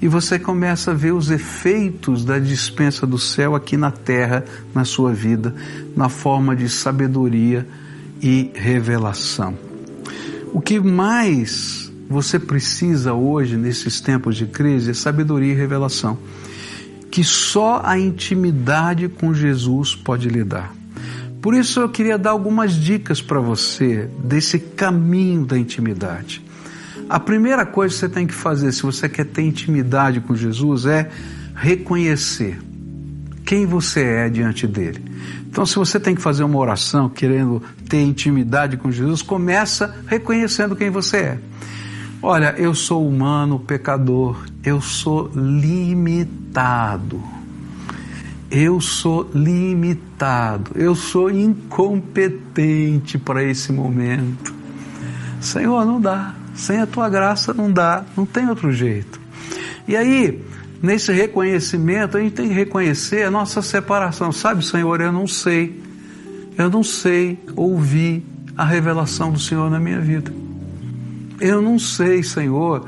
e 0.00 0.08
você 0.08 0.38
começa 0.38 0.90
a 0.90 0.94
ver 0.94 1.12
os 1.12 1.30
efeitos 1.30 2.24
da 2.24 2.38
dispensa 2.38 3.06
do 3.06 3.18
céu 3.18 3.54
aqui 3.54 3.76
na 3.76 3.90
terra, 3.90 4.44
na 4.74 4.84
sua 4.84 5.12
vida, 5.12 5.54
na 5.96 6.08
forma 6.08 6.54
de 6.54 6.68
sabedoria 6.68 7.66
e 8.22 8.50
revelação. 8.54 9.56
O 10.52 10.60
que 10.60 10.80
mais 10.80 11.90
você 12.08 12.38
precisa 12.38 13.14
hoje, 13.14 13.56
nesses 13.56 14.00
tempos 14.00 14.36
de 14.36 14.46
crise, 14.46 14.90
é 14.90 14.94
sabedoria 14.94 15.52
e 15.52 15.56
revelação, 15.56 16.18
que 17.10 17.22
só 17.22 17.80
a 17.84 17.98
intimidade 17.98 19.08
com 19.08 19.32
Jesus 19.32 19.94
pode 19.94 20.28
lhe 20.28 20.42
dar. 20.42 20.74
Por 21.40 21.54
isso 21.54 21.80
eu 21.80 21.88
queria 21.88 22.18
dar 22.18 22.30
algumas 22.30 22.74
dicas 22.74 23.22
para 23.22 23.40
você 23.40 24.10
desse 24.22 24.58
caminho 24.58 25.46
da 25.46 25.58
intimidade. 25.58 26.42
A 27.10 27.18
primeira 27.18 27.66
coisa 27.66 27.92
que 27.92 27.98
você 27.98 28.08
tem 28.08 28.24
que 28.24 28.32
fazer, 28.32 28.70
se 28.70 28.84
você 28.84 29.08
quer 29.08 29.26
ter 29.26 29.42
intimidade 29.42 30.20
com 30.20 30.36
Jesus, 30.36 30.86
é 30.86 31.10
reconhecer 31.56 32.56
quem 33.44 33.66
você 33.66 34.00
é 34.04 34.28
diante 34.30 34.64
dele. 34.64 35.02
Então, 35.48 35.66
se 35.66 35.74
você 35.74 35.98
tem 35.98 36.14
que 36.14 36.22
fazer 36.22 36.44
uma 36.44 36.56
oração 36.56 37.08
querendo 37.08 37.60
ter 37.88 38.00
intimidade 38.00 38.76
com 38.76 38.92
Jesus, 38.92 39.22
começa 39.22 39.92
reconhecendo 40.06 40.76
quem 40.76 40.88
você 40.88 41.16
é. 41.16 41.38
Olha, 42.22 42.54
eu 42.56 42.76
sou 42.76 43.04
humano, 43.04 43.58
pecador, 43.58 44.46
eu 44.62 44.80
sou 44.80 45.32
limitado. 45.34 47.20
Eu 48.48 48.80
sou 48.80 49.28
limitado, 49.34 50.70
eu 50.76 50.94
sou 50.94 51.28
incompetente 51.28 53.18
para 53.18 53.42
esse 53.42 53.72
momento. 53.72 54.54
Senhor, 55.40 55.84
não 55.84 56.00
dá. 56.00 56.36
Sem 56.54 56.80
a 56.80 56.86
tua 56.86 57.08
graça 57.08 57.54
não 57.54 57.72
dá, 57.72 58.04
não 58.16 58.26
tem 58.26 58.48
outro 58.48 58.72
jeito. 58.72 59.20
E 59.86 59.96
aí, 59.96 60.40
nesse 60.82 61.12
reconhecimento, 61.12 62.16
a 62.16 62.20
gente 62.20 62.34
tem 62.34 62.48
que 62.48 62.54
reconhecer 62.54 63.24
a 63.24 63.30
nossa 63.30 63.62
separação. 63.62 64.32
Sabe, 64.32 64.64
Senhor, 64.64 65.00
eu 65.00 65.12
não 65.12 65.26
sei, 65.26 65.82
eu 66.56 66.70
não 66.70 66.82
sei 66.82 67.38
ouvir 67.56 68.24
a 68.56 68.64
revelação 68.64 69.32
do 69.32 69.38
Senhor 69.38 69.70
na 69.70 69.80
minha 69.80 70.00
vida. 70.00 70.32
Eu 71.40 71.62
não 71.62 71.78
sei, 71.78 72.22
Senhor, 72.22 72.86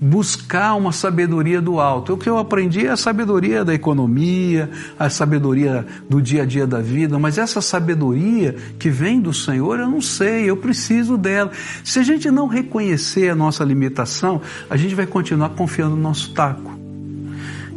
buscar 0.00 0.74
uma 0.74 0.92
sabedoria 0.92 1.60
do 1.60 1.80
alto. 1.80 2.14
O 2.14 2.16
que 2.16 2.28
eu 2.28 2.38
aprendi 2.38 2.86
é 2.86 2.90
a 2.90 2.96
sabedoria 2.96 3.64
da 3.64 3.74
economia, 3.74 4.70
a 4.98 5.10
sabedoria 5.10 5.84
do 6.08 6.22
dia 6.22 6.42
a 6.42 6.46
dia 6.46 6.66
da 6.66 6.80
vida, 6.80 7.18
mas 7.18 7.36
essa 7.36 7.60
sabedoria 7.60 8.54
que 8.78 8.90
vem 8.90 9.20
do 9.20 9.34
Senhor, 9.34 9.80
eu 9.80 9.88
não 9.88 10.00
sei, 10.00 10.48
eu 10.48 10.56
preciso 10.56 11.16
dela. 11.16 11.50
Se 11.82 11.98
a 11.98 12.02
gente 12.02 12.30
não 12.30 12.46
reconhecer 12.46 13.28
a 13.28 13.34
nossa 13.34 13.64
limitação, 13.64 14.40
a 14.70 14.76
gente 14.76 14.94
vai 14.94 15.06
continuar 15.06 15.50
confiando 15.50 15.96
no 15.96 16.02
nosso 16.02 16.32
taco. 16.32 16.78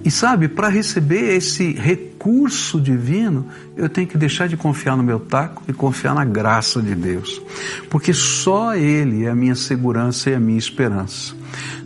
E 0.03 0.09
sabe, 0.09 0.47
para 0.47 0.67
receber 0.67 1.35
esse 1.35 1.73
recurso 1.73 2.81
divino, 2.81 3.45
eu 3.77 3.87
tenho 3.87 4.07
que 4.07 4.17
deixar 4.17 4.47
de 4.47 4.57
confiar 4.57 4.97
no 4.97 5.03
meu 5.03 5.19
taco 5.19 5.63
e 5.67 5.73
confiar 5.73 6.15
na 6.15 6.25
graça 6.25 6.81
de 6.81 6.95
Deus. 6.95 7.39
Porque 7.87 8.11
só 8.11 8.75
Ele 8.75 9.25
é 9.25 9.29
a 9.29 9.35
minha 9.35 9.53
segurança 9.53 10.31
e 10.31 10.33
a 10.33 10.39
minha 10.39 10.57
esperança. 10.57 11.35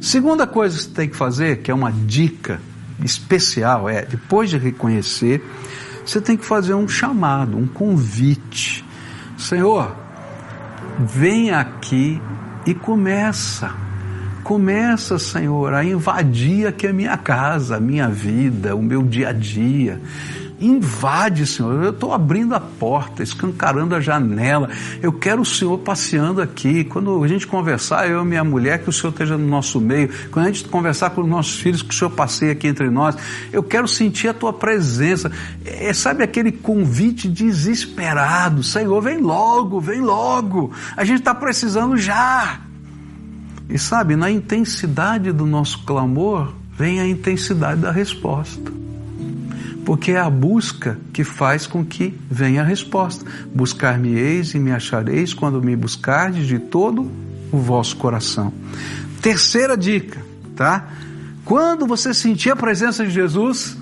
Segunda 0.02 0.46
coisa 0.46 0.78
que 0.78 0.84
você 0.84 0.90
tem 0.90 1.10
que 1.10 1.16
fazer, 1.16 1.58
que 1.58 1.72
é 1.72 1.74
uma 1.74 1.92
dica 1.92 2.62
especial, 3.04 3.90
é 3.90 4.04
depois 4.04 4.50
de 4.50 4.58
reconhecer, 4.58 5.44
você 6.06 6.22
tem 6.22 6.38
que 6.38 6.46
fazer 6.46 6.74
um 6.74 6.88
chamado, 6.88 7.58
um 7.58 7.68
convite. 7.68 8.86
Senhor, 9.38 9.96
vem 11.00 11.52
aqui 11.52 12.22
e 12.66 12.74
começa 12.74 13.86
Começa, 14.46 15.18
Senhor, 15.18 15.74
a 15.74 15.84
invadir 15.84 16.68
aqui 16.68 16.86
a 16.86 16.94
minha 16.94 17.18
casa, 17.18 17.78
a 17.78 17.80
minha 17.80 18.08
vida, 18.08 18.76
o 18.76 18.82
meu 18.82 19.02
dia 19.02 19.30
a 19.30 19.32
dia. 19.32 20.00
Invade, 20.60 21.46
Senhor. 21.46 21.84
Eu 21.84 21.90
estou 21.90 22.14
abrindo 22.14 22.56
a 22.56 22.60
porta, 22.60 23.22
escancarando 23.22 23.94
a 23.94 24.00
janela. 24.00 24.70
Eu 25.02 25.12
quero 25.12 25.42
o 25.42 25.46
Senhor 25.46 25.78
passeando 25.80 26.42
aqui. 26.42 26.86
Quando 26.86 27.22
a 27.24 27.28
gente 27.28 27.46
conversar, 27.46 28.10
eu 28.10 28.22
e 28.22 28.26
minha 28.26 28.44
mulher, 28.44 28.82
que 28.82 28.90
o 28.90 28.94
Senhor 28.94 29.12
esteja 29.12 29.38
no 29.38 29.48
nosso 29.48 29.82
meio. 29.82 30.10
Quando 30.32 30.46
a 30.46 30.52
gente 30.52 30.68
conversar 30.70 31.10
com 31.10 31.22
os 31.22 31.28
nossos 31.28 31.60
filhos, 31.60 31.82
que 31.82 31.94
o 31.94 31.98
Senhor 31.98 32.10
passeie 32.12 32.52
aqui 32.52 32.68
entre 32.68 32.90
nós. 32.90 33.18
Eu 33.52 33.62
quero 33.62 33.88
sentir 33.88 34.30
a 34.30 34.34
tua 34.34 34.54
presença. 34.54 35.30
É, 35.66 35.92
sabe 35.94 36.24
aquele 36.24 36.54
convite 36.54 37.28
desesperado? 37.28 38.64
Senhor, 38.64 39.02
vem 39.02 39.18
logo, 39.18 39.82
vem 39.82 40.00
logo. 40.00 40.72
A 40.96 41.04
gente 41.04 41.20
está 41.20 41.36
precisando 41.36 41.98
já. 41.98 42.62
E 43.70 43.78
sabe, 43.78 44.16
na 44.16 44.32
intensidade 44.32 45.32
do 45.32 45.46
nosso 45.46 45.84
clamor 45.84 46.54
vem 46.78 47.00
a 47.00 47.08
intensidade 47.08 47.82
da 47.82 47.92
resposta. 47.92 48.72
Porque 49.86 50.12
é 50.12 50.20
a 50.20 50.30
busca 50.30 50.98
que 51.14 51.24
faz 51.24 51.68
com 51.68 51.86
que 51.86 52.18
venha 52.30 52.62
a 52.62 52.66
resposta. 52.66 53.26
Buscar-me-eis 53.54 54.54
e 54.54 54.60
me 54.60 54.72
achareis 54.72 55.34
quando 55.34 55.62
me 55.62 55.76
buscardes 55.76 56.48
de 56.48 56.58
todo 56.58 57.12
o 57.52 57.58
vosso 57.58 57.96
coração. 57.98 58.52
Terceira 59.22 59.78
dica, 59.78 60.20
tá? 60.56 60.88
Quando 61.44 61.86
você 61.86 62.14
sentir 62.14 62.50
a 62.50 62.56
presença 62.56 63.06
de 63.06 63.12
Jesus, 63.12 63.78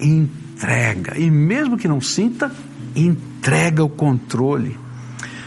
entrega. 0.00 1.16
E 1.16 1.30
mesmo 1.30 1.78
que 1.78 1.86
não 1.86 2.00
sinta, 2.00 2.50
entrega 2.96 3.84
o 3.84 3.88
controle. 3.88 4.76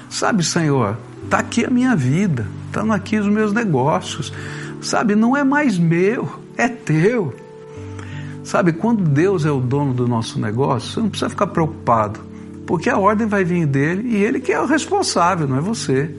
Sabe, 0.09 0.43
Senhor, 0.43 0.97
está 1.25 1.39
aqui 1.39 1.65
a 1.65 1.69
minha 1.69 1.95
vida 1.95 2.47
estão 2.73 2.91
aqui 2.91 3.17
os 3.17 3.27
meus 3.27 3.53
negócios. 3.53 4.33
Sabe, 4.81 5.15
não 5.15 5.37
é 5.37 5.43
mais 5.43 5.77
meu, 5.77 6.41
é 6.57 6.67
teu. 6.67 7.35
Sabe, 8.43 8.73
quando 8.73 9.03
Deus 9.03 9.45
é 9.45 9.51
o 9.51 9.60
dono 9.60 9.93
do 9.93 10.08
nosso 10.08 10.39
negócio, 10.39 10.91
você 10.91 10.99
não 10.99 11.10
precisa 11.10 11.29
ficar 11.29 11.47
preocupado, 11.47 12.19
porque 12.65 12.89
a 12.89 12.97
ordem 12.97 13.25
vai 13.25 13.43
vir 13.43 13.65
dele 13.65 14.10
e 14.10 14.15
ele 14.17 14.39
que 14.39 14.51
é 14.51 14.60
o 14.60 14.65
responsável, 14.65 15.47
não 15.47 15.58
é 15.58 15.62
você. 15.62 16.13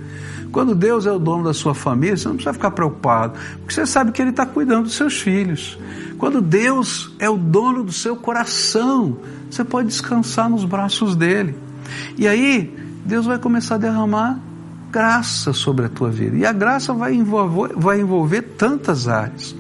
Quando 0.51 0.75
Deus 0.75 1.05
é 1.05 1.11
o 1.11 1.19
dono 1.19 1.43
da 1.43 1.53
sua 1.53 1.75
família, 1.75 2.17
você 2.17 2.29
não 2.29 2.37
precisa 2.37 2.53
ficar 2.53 2.71
preocupado, 2.71 3.35
porque 3.59 3.75
você 3.75 3.85
sabe 3.85 4.13
que 4.13 4.23
Ele 4.23 4.31
está 4.31 4.47
cuidando 4.47 4.85
dos 4.85 4.95
seus 4.95 5.21
filhos. 5.21 5.77
Quando 6.17 6.41
Deus 6.41 7.13
é 7.19 7.29
o 7.29 7.37
dono 7.37 7.83
do 7.83 7.91
seu 7.91 8.15
coração, 8.15 9.19
você 9.51 9.65
pode 9.65 9.89
descansar 9.89 10.49
nos 10.49 10.65
braços 10.65 11.17
dele. 11.17 11.57
E 12.17 12.29
aí, 12.29 12.73
Deus 13.05 13.27
vai 13.27 13.37
começar 13.39 13.75
a 13.75 13.79
derramar 13.79 14.39
graça 14.93 15.53
sobre 15.53 15.87
a 15.87 15.89
tua 15.89 16.09
vida. 16.09 16.37
E 16.37 16.47
a 16.47 16.53
graça 16.53 16.95
vai 16.95 17.15
envolver, 17.15 17.75
vai 17.77 18.01
envolver 18.01 18.43
tantas 18.57 19.09
áreas. 19.09 19.57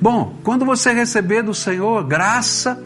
Bom, 0.00 0.36
quando 0.44 0.64
você 0.64 0.92
receber 0.92 1.42
do 1.42 1.54
Senhor 1.54 2.04
graça, 2.04 2.82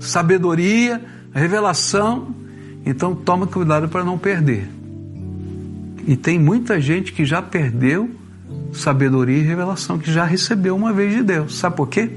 sabedoria, 0.00 1.04
revelação, 1.32 2.34
então 2.86 3.14
toma 3.14 3.46
cuidado 3.46 3.88
para 3.88 4.02
não 4.02 4.16
perder. 4.16 4.68
E 6.06 6.16
tem 6.16 6.38
muita 6.38 6.80
gente 6.80 7.12
que 7.12 7.24
já 7.24 7.42
perdeu 7.42 8.10
sabedoria 8.72 9.38
e 9.38 9.42
revelação, 9.42 9.98
que 9.98 10.10
já 10.10 10.24
recebeu 10.24 10.74
uma 10.74 10.92
vez 10.92 11.14
de 11.14 11.22
Deus. 11.22 11.58
Sabe 11.58 11.76
por 11.76 11.88
quê? 11.88 12.10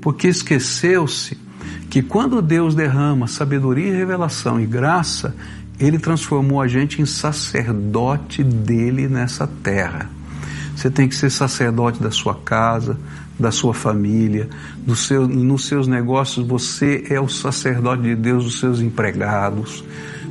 Porque 0.00 0.28
esqueceu-se 0.28 1.38
que 1.90 2.02
quando 2.02 2.42
Deus 2.42 2.74
derrama 2.74 3.26
sabedoria 3.26 3.88
e 3.88 3.96
revelação 3.96 4.60
e 4.60 4.66
graça, 4.66 5.34
ele 5.78 5.98
transformou 5.98 6.60
a 6.60 6.66
gente 6.66 7.00
em 7.00 7.06
sacerdote 7.06 8.42
dele 8.42 9.08
nessa 9.08 9.46
terra. 9.46 10.10
Você 10.74 10.90
tem 10.90 11.08
que 11.08 11.14
ser 11.14 11.30
sacerdote 11.30 12.02
da 12.02 12.10
sua 12.10 12.34
casa, 12.34 12.98
da 13.38 13.50
sua 13.50 13.74
família, 13.74 14.48
do 14.78 14.94
seu, 14.94 15.26
nos 15.26 15.66
seus 15.66 15.86
negócios, 15.86 16.46
você 16.46 17.04
é 17.10 17.20
o 17.20 17.28
sacerdote 17.28 18.02
de 18.02 18.14
Deus 18.14 18.44
dos 18.44 18.60
seus 18.60 18.80
empregados. 18.80 19.84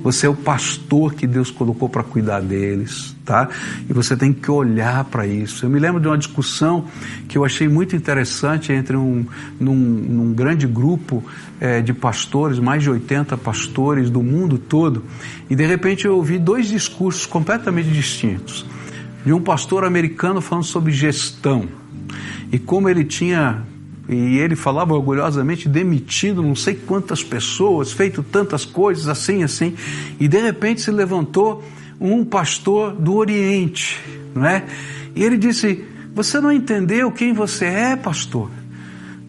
Você 0.03 0.25
é 0.25 0.29
o 0.29 0.35
pastor 0.35 1.13
que 1.13 1.25
Deus 1.25 1.49
colocou 1.49 1.87
para 1.87 2.03
cuidar 2.03 2.41
deles, 2.41 3.15
tá? 3.23 3.47
E 3.89 3.93
você 3.93 4.17
tem 4.17 4.33
que 4.33 4.51
olhar 4.51 5.05
para 5.05 5.25
isso. 5.25 5.65
Eu 5.65 5.69
me 5.69 5.79
lembro 5.79 6.01
de 6.01 6.07
uma 6.07 6.17
discussão 6.17 6.85
que 7.29 7.37
eu 7.37 7.45
achei 7.45 7.69
muito 7.69 7.95
interessante 7.95 8.73
entre 8.73 8.97
um 8.97 9.25
num, 9.57 9.73
num 9.73 10.33
grande 10.33 10.67
grupo 10.67 11.23
é, 11.57 11.81
de 11.81 11.93
pastores, 11.93 12.59
mais 12.59 12.83
de 12.83 12.89
80 12.89 13.37
pastores 13.37 14.09
do 14.09 14.21
mundo 14.21 14.57
todo, 14.57 15.05
e 15.49 15.55
de 15.55 15.65
repente 15.65 16.03
eu 16.03 16.17
ouvi 16.17 16.37
dois 16.37 16.67
discursos 16.67 17.25
completamente 17.25 17.89
distintos. 17.89 18.65
De 19.25 19.31
um 19.31 19.41
pastor 19.41 19.83
americano 19.83 20.41
falando 20.41 20.65
sobre 20.65 20.91
gestão 20.91 21.67
e 22.51 22.59
como 22.59 22.89
ele 22.89 23.03
tinha 23.03 23.63
e 24.07 24.37
ele 24.37 24.55
falava 24.55 24.93
orgulhosamente 24.93 25.69
demitido 25.69 26.41
não 26.43 26.55
sei 26.55 26.75
quantas 26.75 27.23
pessoas, 27.23 27.93
feito 27.93 28.21
tantas 28.21 28.65
coisas 28.65 29.07
assim, 29.07 29.43
assim. 29.43 29.75
E 30.19 30.27
de 30.27 30.41
repente 30.41 30.81
se 30.81 30.91
levantou 30.91 31.63
um 31.99 32.25
pastor 32.25 32.91
do 32.93 33.15
Oriente, 33.15 33.99
não 34.35 34.45
é? 34.45 34.65
E 35.15 35.23
ele 35.23 35.37
disse: 35.37 35.85
Você 36.13 36.41
não 36.41 36.51
entendeu 36.51 37.11
quem 37.11 37.33
você 37.33 37.65
é, 37.65 37.95
pastor? 37.95 38.51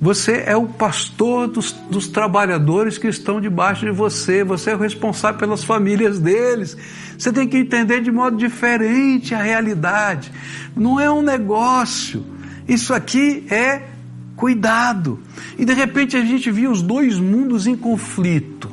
Você 0.04 0.42
é 0.44 0.54
o 0.54 0.66
pastor 0.66 1.48
dos, 1.48 1.72
dos, 1.72 2.08
trabalhadores 2.08 2.98
que 2.98 3.08
estão 3.08 3.40
debaixo 3.40 3.86
de 3.86 3.90
você, 3.90 4.44
você 4.44 4.72
é 4.72 4.74
o 4.76 4.78
responsável 4.78 5.40
pelas 5.40 5.64
famílias 5.64 6.20
deles. 6.20 6.76
Você 7.16 7.32
tem 7.32 7.48
que 7.48 7.56
entender 7.56 8.02
de 8.02 8.12
modo 8.12 8.36
diferente 8.36 9.34
a 9.34 9.42
realidade. 9.42 10.30
Não 10.76 11.00
é 11.00 11.10
um 11.10 11.22
negócio. 11.22 12.22
Isso 12.68 12.92
aqui 12.92 13.46
é 13.50 13.94
Cuidado! 14.36 15.20
E 15.56 15.64
de 15.64 15.72
repente 15.72 16.18
a 16.18 16.24
gente 16.24 16.50
viu 16.50 16.70
os 16.70 16.82
dois 16.82 17.18
mundos 17.18 17.66
em 17.66 17.74
conflito. 17.74 18.68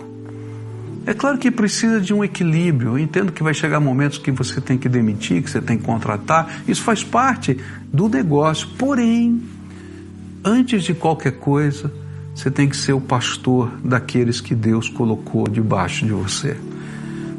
É 1.06 1.14
claro 1.14 1.38
que 1.38 1.50
precisa 1.50 2.02
de 2.02 2.14
um 2.14 2.26
equilíbrio. 2.26 2.90
Eu 2.90 3.00
entendo 3.00 3.32
que 3.32 3.42
vai 3.42 3.54
chegar 3.54 3.80
momentos 3.80 4.18
que 4.18 4.32
você 4.32 4.60
tem 4.60 4.78
que 4.78 4.90
demitir, 4.90 5.42
que 5.42 5.50
você 5.50 5.62
tem 5.62 5.78
que 5.78 5.86
contratar. 5.86 6.62
Isso 6.68 6.82
faz 6.82 7.06
parte 7.06 7.58
do 7.94 8.10
negócio. 8.10 8.68
Porém, 8.78 9.42
antes 10.44 10.84
de 10.84 10.94
qualquer 10.94 11.34
coisa, 11.34 11.92
você 12.34 12.50
tem 12.50 12.68
que 12.68 12.78
ser 12.78 12.94
o 12.94 13.02
pastor 13.02 13.72
daqueles 13.84 14.40
que 14.42 14.56
Deus 14.56 14.90
colocou 14.90 15.48
debaixo 15.48 16.06
de 16.06 16.12
você. 16.12 16.58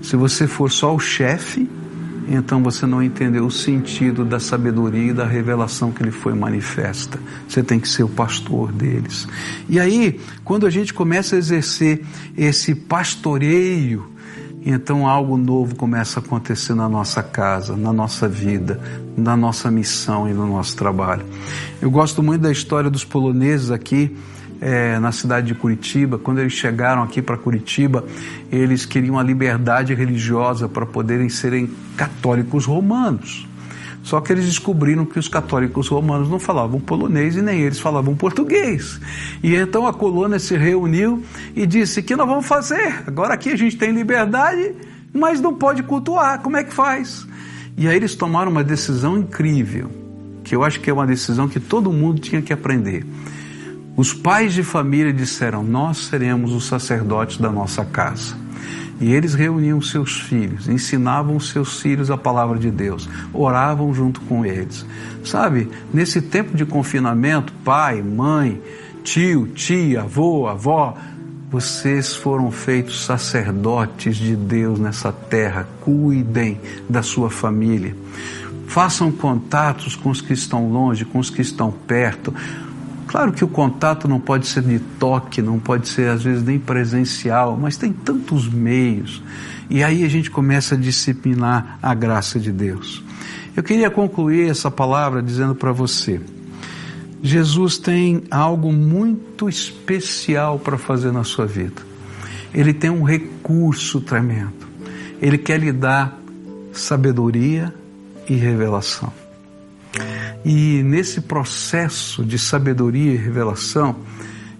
Se 0.02 0.16
você 0.16 0.46
for 0.46 0.70
só 0.70 0.94
o 0.94 0.98
chefe, 0.98 1.68
então 2.28 2.62
você 2.62 2.86
não 2.86 3.02
entendeu 3.02 3.46
o 3.46 3.50
sentido 3.50 4.24
da 4.24 4.38
sabedoria 4.38 5.10
e 5.10 5.12
da 5.12 5.26
revelação 5.26 5.90
que 5.90 6.02
ele 6.02 6.10
foi 6.10 6.34
manifesta. 6.34 7.18
Você 7.48 7.62
tem 7.62 7.80
que 7.80 7.88
ser 7.88 8.04
o 8.04 8.08
pastor 8.08 8.72
deles. 8.72 9.26
E 9.68 9.80
aí, 9.80 10.20
quando 10.44 10.66
a 10.66 10.70
gente 10.70 10.94
começa 10.94 11.36
a 11.36 11.38
exercer 11.38 12.04
esse 12.36 12.74
pastoreio, 12.74 14.11
então 14.64 15.08
algo 15.08 15.36
novo 15.36 15.74
começa 15.74 16.20
a 16.20 16.22
acontecer 16.22 16.74
na 16.74 16.88
nossa 16.88 17.22
casa, 17.22 17.76
na 17.76 17.92
nossa 17.92 18.28
vida, 18.28 18.80
na 19.16 19.36
nossa 19.36 19.70
missão 19.70 20.28
e 20.28 20.32
no 20.32 20.46
nosso 20.46 20.76
trabalho. 20.76 21.24
Eu 21.80 21.90
gosto 21.90 22.22
muito 22.22 22.42
da 22.42 22.52
história 22.52 22.88
dos 22.88 23.04
poloneses 23.04 23.70
aqui 23.70 24.16
é, 24.60 24.98
na 25.00 25.10
cidade 25.10 25.48
de 25.48 25.54
Curitiba. 25.54 26.18
Quando 26.18 26.38
eles 26.38 26.52
chegaram 26.52 27.02
aqui 27.02 27.20
para 27.20 27.36
Curitiba, 27.36 28.04
eles 28.50 28.86
queriam 28.86 29.18
a 29.18 29.22
liberdade 29.22 29.92
religiosa 29.92 30.68
para 30.68 30.86
poderem 30.86 31.28
serem 31.28 31.68
católicos 31.96 32.64
romanos. 32.64 33.48
Só 34.02 34.20
que 34.20 34.32
eles 34.32 34.44
descobriram 34.44 35.04
que 35.04 35.18
os 35.18 35.28
católicos 35.28 35.88
romanos 35.88 36.28
não 36.28 36.38
falavam 36.38 36.80
polonês 36.80 37.36
e 37.36 37.42
nem 37.42 37.60
eles 37.60 37.78
falavam 37.78 38.16
português. 38.16 39.00
E 39.42 39.54
então 39.54 39.86
a 39.86 39.92
colônia 39.92 40.38
se 40.38 40.56
reuniu 40.56 41.22
e 41.54 41.66
disse: 41.66 42.00
"O 42.00 42.02
que 42.02 42.16
nós 42.16 42.26
vamos 42.26 42.46
fazer? 42.46 43.04
Agora 43.06 43.34
aqui 43.34 43.50
a 43.50 43.56
gente 43.56 43.76
tem 43.76 43.92
liberdade, 43.92 44.74
mas 45.12 45.40
não 45.40 45.54
pode 45.54 45.82
cultuar. 45.84 46.40
Como 46.40 46.56
é 46.56 46.64
que 46.64 46.74
faz?" 46.74 47.26
E 47.76 47.88
aí 47.88 47.96
eles 47.96 48.14
tomaram 48.14 48.50
uma 48.50 48.64
decisão 48.64 49.18
incrível, 49.18 49.90
que 50.44 50.54
eu 50.54 50.62
acho 50.62 50.80
que 50.80 50.90
é 50.90 50.92
uma 50.92 51.06
decisão 51.06 51.48
que 51.48 51.60
todo 51.60 51.92
mundo 51.92 52.20
tinha 52.20 52.42
que 52.42 52.52
aprender. 52.52 53.06
Os 53.96 54.12
pais 54.12 54.52
de 54.52 54.62
família 54.62 55.12
disseram: 55.12 55.62
Nós 55.62 55.98
seremos 55.98 56.52
os 56.52 56.64
sacerdotes 56.66 57.38
da 57.38 57.50
nossa 57.50 57.84
casa. 57.84 58.36
E 59.02 59.12
eles 59.12 59.34
reuniam 59.34 59.80
seus 59.80 60.20
filhos, 60.20 60.68
ensinavam 60.68 61.40
seus 61.40 61.80
filhos 61.80 62.08
a 62.08 62.16
palavra 62.16 62.56
de 62.56 62.70
Deus, 62.70 63.08
oravam 63.34 63.92
junto 63.92 64.20
com 64.20 64.46
eles. 64.46 64.86
Sabe, 65.24 65.68
nesse 65.92 66.22
tempo 66.22 66.56
de 66.56 66.64
confinamento, 66.64 67.52
pai, 67.64 68.00
mãe, 68.00 68.62
tio, 69.02 69.48
tia, 69.48 70.02
avô, 70.02 70.46
avó, 70.46 70.96
vocês 71.50 72.14
foram 72.14 72.52
feitos 72.52 73.04
sacerdotes 73.04 74.16
de 74.16 74.36
Deus 74.36 74.78
nessa 74.78 75.10
terra. 75.10 75.68
Cuidem 75.80 76.60
da 76.88 77.02
sua 77.02 77.28
família. 77.28 77.96
Façam 78.68 79.10
contatos 79.10 79.96
com 79.96 80.10
os 80.10 80.20
que 80.20 80.32
estão 80.32 80.70
longe, 80.70 81.04
com 81.04 81.18
os 81.18 81.28
que 81.28 81.42
estão 81.42 81.72
perto. 81.72 82.32
Claro 83.12 83.30
que 83.30 83.44
o 83.44 83.48
contato 83.48 84.08
não 84.08 84.18
pode 84.18 84.46
ser 84.46 84.62
de 84.62 84.78
toque, 84.78 85.42
não 85.42 85.58
pode 85.58 85.86
ser 85.86 86.08
às 86.08 86.22
vezes 86.22 86.42
nem 86.42 86.58
presencial, 86.58 87.58
mas 87.60 87.76
tem 87.76 87.92
tantos 87.92 88.48
meios. 88.48 89.22
E 89.68 89.84
aí 89.84 90.02
a 90.02 90.08
gente 90.08 90.30
começa 90.30 90.74
a 90.76 90.78
disciplinar 90.78 91.78
a 91.82 91.92
graça 91.92 92.40
de 92.40 92.50
Deus. 92.50 93.04
Eu 93.54 93.62
queria 93.62 93.90
concluir 93.90 94.48
essa 94.48 94.70
palavra 94.70 95.22
dizendo 95.22 95.54
para 95.54 95.72
você: 95.72 96.22
Jesus 97.22 97.76
tem 97.76 98.24
algo 98.30 98.72
muito 98.72 99.46
especial 99.46 100.58
para 100.58 100.78
fazer 100.78 101.12
na 101.12 101.22
sua 101.22 101.44
vida. 101.44 101.82
Ele 102.54 102.72
tem 102.72 102.88
um 102.88 103.02
recurso 103.02 104.00
tremendo. 104.00 104.66
Ele 105.20 105.36
quer 105.36 105.60
lhe 105.60 105.70
dar 105.70 106.18
sabedoria 106.72 107.74
e 108.26 108.36
revelação. 108.36 109.12
E 110.44 110.82
nesse 110.82 111.20
processo 111.20 112.24
de 112.24 112.38
sabedoria 112.38 113.12
e 113.12 113.16
revelação, 113.16 113.96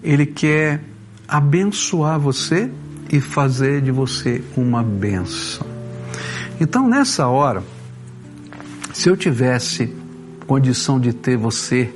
ele 0.01 0.25
quer 0.25 0.81
abençoar 1.27 2.19
você 2.19 2.69
e 3.11 3.19
fazer 3.19 3.81
de 3.81 3.91
você 3.91 4.43
uma 4.55 4.81
benção. 4.81 5.67
Então, 6.59 6.87
nessa 6.87 7.27
hora, 7.27 7.63
se 8.93 9.09
eu 9.09 9.17
tivesse 9.17 9.93
condição 10.47 10.99
de 10.99 11.13
ter 11.13 11.37
você 11.37 11.93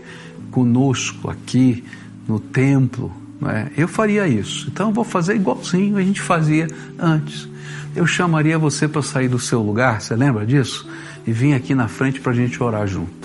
conosco 0.51 1.29
aqui 1.29 1.83
no 2.27 2.39
templo, 2.39 3.11
né, 3.39 3.71
eu 3.77 3.87
faria 3.87 4.27
isso. 4.27 4.67
Então, 4.69 4.89
eu 4.89 4.93
vou 4.93 5.03
fazer 5.03 5.35
igualzinho 5.35 5.97
a 5.97 6.01
gente 6.01 6.21
fazia 6.21 6.67
antes. 6.99 7.47
Eu 7.95 8.05
chamaria 8.05 8.59
você 8.59 8.87
para 8.87 9.01
sair 9.01 9.27
do 9.27 9.39
seu 9.39 9.61
lugar, 9.61 10.01
você 10.01 10.15
lembra 10.15 10.45
disso? 10.45 10.87
E 11.25 11.31
vir 11.31 11.53
aqui 11.53 11.73
na 11.73 11.87
frente 11.87 12.19
para 12.19 12.31
a 12.31 12.35
gente 12.35 12.61
orar 12.61 12.85
junto. 12.85 13.16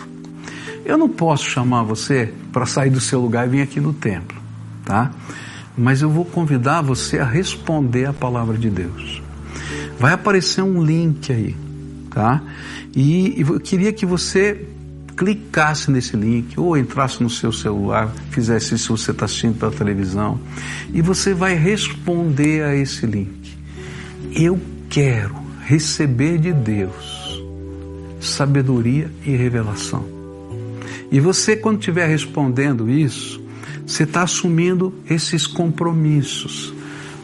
Eu 0.85 0.99
não 0.99 1.09
posso 1.09 1.45
chamar 1.45 1.83
você 1.83 2.33
para 2.53 2.67
sair 2.67 2.91
do 2.91 3.01
seu 3.01 3.21
lugar 3.21 3.47
e 3.47 3.51
vir 3.51 3.63
aqui 3.63 3.81
no 3.81 3.93
templo, 3.93 4.37
tá? 4.85 5.11
Mas 5.77 6.03
eu 6.03 6.11
vou 6.11 6.25
convidar 6.25 6.83
você 6.83 7.19
a 7.19 7.25
responder 7.25 8.07
a 8.07 8.13
palavra 8.13 8.59
de 8.59 8.69
Deus. 8.69 9.23
Vai 9.99 10.13
aparecer 10.13 10.63
um 10.63 10.83
link 10.85 11.33
aí, 11.33 11.57
tá? 12.11 12.43
E 12.95 13.37
eu 13.41 13.61
queria 13.61 13.93
que 13.93 14.05
você 14.05 14.67
clicasse 15.17 15.91
nesse 15.91 16.17
link 16.17 16.59
ou 16.59 16.77
entrasse 16.77 17.23
no 17.23 17.31
seu 17.31 17.53
celular, 17.53 18.13
fizesse 18.31 18.75
isso 18.75 18.97
se 18.97 19.05
você 19.05 19.11
está 19.13 19.27
assistindo 19.27 19.59
pela 19.59 19.71
televisão, 19.71 20.41
e 20.93 21.01
você 21.01 21.33
vai 21.33 21.55
responder 21.55 22.65
a 22.65 22.75
esse 22.75 23.07
link. 23.07 23.57
Eu 24.35 24.59
quero 24.89 25.37
receber 25.65 26.39
de 26.39 26.53
Deus 26.53 27.23
sabedoria 28.21 29.11
e 29.25 29.37
revelação. 29.37 30.12
E 31.13 31.21
você, 31.21 31.55
quando 31.55 31.79
estiver 31.79 32.09
respondendo 32.09 32.89
isso, 32.89 33.39
você 33.87 34.05
está 34.05 34.23
assumindo 34.23 34.95
esses 35.09 35.47
compromissos. 35.47 36.73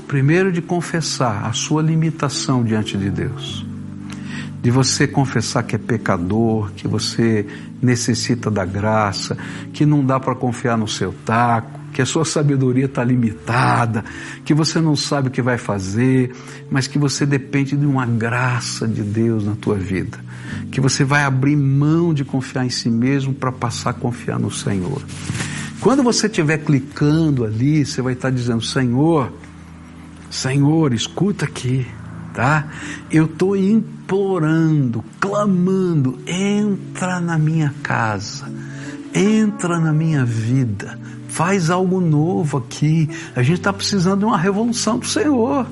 Primeiro, 0.07 0.53
de 0.53 0.61
confessar 0.61 1.47
a 1.47 1.55
sua 1.55 1.81
limitação 1.81 2.63
diante 2.63 2.99
de 2.99 3.09
Deus. 3.09 3.65
De 4.61 4.71
você 4.71 5.07
confessar 5.07 5.63
que 5.63 5.75
é 5.75 5.79
pecador, 5.79 6.71
que 6.73 6.87
você 6.87 7.47
necessita 7.81 8.51
da 8.51 8.67
graça, 8.67 9.39
que 9.73 9.87
não 9.87 10.05
dá 10.05 10.21
para 10.21 10.35
confiar 10.35 10.77
no 10.77 10.87
seu 10.87 11.15
taco, 11.25 11.78
que 11.99 12.03
a 12.03 12.07
sua 12.07 12.25
sabedoria 12.25 12.85
está 12.85 13.03
limitada, 13.03 14.05
que 14.45 14.55
você 14.55 14.81
não 14.81 14.95
sabe 14.95 15.27
o 15.27 15.31
que 15.33 15.43
vai 15.43 15.59
fazer, 15.59 16.33
mas 16.71 16.87
que 16.87 16.97
você 16.97 17.27
depende 17.27 17.77
de 17.77 17.85
uma 17.85 18.07
graça 18.07 18.87
de 18.87 19.03
Deus 19.03 19.45
na 19.45 19.57
tua 19.57 19.75
vida 19.75 20.17
que 20.71 20.81
você 20.81 21.03
vai 21.03 21.25
abrir 21.25 21.57
mão 21.57 22.15
de 22.15 22.25
confiar 22.25 22.65
em 22.65 22.71
si 22.71 22.89
mesmo 22.89 23.35
para 23.35 23.51
passar 23.51 23.91
a 23.91 23.95
confiar 23.95 24.39
no 24.39 24.49
Senhor. 24.49 25.03
Quando 25.81 26.05
você 26.05 26.29
estiver 26.29 26.59
clicando 26.59 27.45
ali, 27.45 27.85
você 27.85 28.01
vai 28.01 28.13
estar 28.13 28.31
dizendo: 28.31 28.63
Senhor, 28.63 29.33
Senhor, 30.31 30.95
escuta 30.95 31.47
aqui, 31.47 31.85
tá? 32.33 32.69
Eu 33.11 33.25
estou 33.25 33.57
implorando, 33.57 35.05
clamando, 35.19 36.21
entra 36.25 37.19
na 37.19 37.37
minha 37.37 37.75
casa, 37.83 38.49
entra 39.19 39.81
na 39.81 39.93
minha 39.93 40.25
vida, 40.25 40.99
faz 41.29 41.71
algo 41.71 42.01
novo 42.01 42.59
aqui. 42.59 43.09
A 43.35 43.43
gente 43.43 43.59
está 43.59 43.73
precisando 43.73 44.21
de 44.21 44.25
uma 44.25 44.39
revolução 44.39 44.99
do 44.99 45.07
Senhor. 45.07 45.67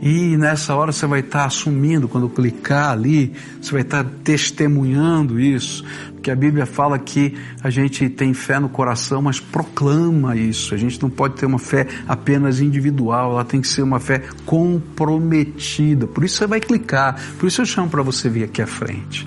E 0.00 0.36
nessa 0.36 0.76
hora 0.76 0.92
você 0.92 1.06
vai 1.08 1.20
estar 1.20 1.44
assumindo, 1.44 2.06
quando 2.06 2.28
clicar 2.28 2.92
ali, 2.92 3.32
você 3.60 3.72
vai 3.72 3.80
estar 3.80 4.04
testemunhando 4.22 5.40
isso. 5.40 5.84
Porque 6.12 6.30
a 6.30 6.36
Bíblia 6.36 6.66
fala 6.66 6.96
que 7.00 7.36
a 7.60 7.68
gente 7.68 8.08
tem 8.08 8.32
fé 8.32 8.60
no 8.60 8.68
coração, 8.68 9.20
mas 9.20 9.40
proclama 9.40 10.36
isso. 10.36 10.72
A 10.72 10.78
gente 10.78 11.02
não 11.02 11.10
pode 11.10 11.34
ter 11.34 11.46
uma 11.46 11.58
fé 11.58 11.88
apenas 12.06 12.60
individual, 12.60 13.32
ela 13.32 13.44
tem 13.44 13.60
que 13.60 13.66
ser 13.66 13.82
uma 13.82 13.98
fé 13.98 14.22
comprometida. 14.46 16.06
Por 16.06 16.22
isso 16.22 16.36
você 16.36 16.46
vai 16.46 16.60
clicar, 16.60 17.20
por 17.36 17.48
isso 17.48 17.60
eu 17.60 17.66
chamo 17.66 17.90
para 17.90 18.02
você 18.02 18.28
vir 18.28 18.44
aqui 18.44 18.62
à 18.62 18.66
frente 18.68 19.26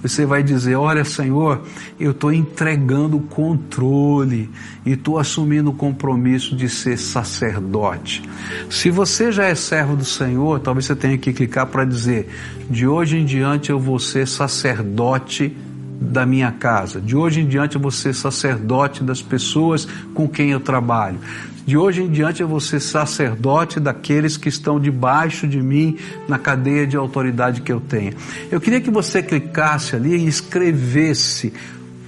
Você 0.00 0.24
vai 0.24 0.42
dizer: 0.42 0.76
Olha, 0.76 1.04
Senhor, 1.04 1.62
eu 2.00 2.12
estou 2.12 2.32
entregando 2.32 3.18
o 3.18 3.20
controle 3.20 4.50
e 4.84 4.92
estou 4.92 5.18
assumindo 5.18 5.70
o 5.70 5.74
compromisso 5.74 6.56
de 6.56 6.68
ser 6.68 6.96
sacerdote. 6.96 8.22
Se 8.70 8.90
você 8.90 9.30
já 9.30 9.44
é 9.44 9.54
servo 9.54 9.96
do 9.96 10.04
Senhor, 10.04 10.60
talvez 10.60 10.86
você 10.86 10.96
tenha 10.96 11.18
que 11.18 11.32
clicar 11.32 11.66
para 11.66 11.84
dizer: 11.84 12.28
De 12.70 12.86
hoje 12.86 13.18
em 13.18 13.24
diante 13.24 13.70
eu 13.70 13.78
vou 13.78 13.98
ser 13.98 14.26
sacerdote 14.26 15.54
da 16.00 16.26
minha 16.26 16.50
casa. 16.50 17.00
De 17.00 17.16
hoje 17.16 17.40
em 17.40 17.46
diante 17.46 17.76
eu 17.76 17.80
vou 17.80 17.90
ser 17.90 18.14
sacerdote 18.14 19.04
das 19.04 19.22
pessoas 19.22 19.86
com 20.14 20.28
quem 20.28 20.50
eu 20.50 20.60
trabalho. 20.60 21.18
De 21.64 21.76
hoje 21.76 22.02
em 22.02 22.10
diante 22.10 22.42
eu 22.42 22.48
vou 22.48 22.60
ser 22.60 22.80
sacerdote 22.80 23.78
daqueles 23.78 24.36
que 24.36 24.48
estão 24.48 24.80
debaixo 24.80 25.46
de 25.46 25.62
mim 25.62 25.96
na 26.28 26.38
cadeia 26.38 26.86
de 26.86 26.96
autoridade 26.96 27.60
que 27.60 27.72
eu 27.72 27.80
tenho. 27.80 28.14
Eu 28.50 28.60
queria 28.60 28.80
que 28.80 28.90
você 28.90 29.22
clicasse 29.22 29.94
ali 29.94 30.16
e 30.16 30.26
escrevesse 30.26 31.52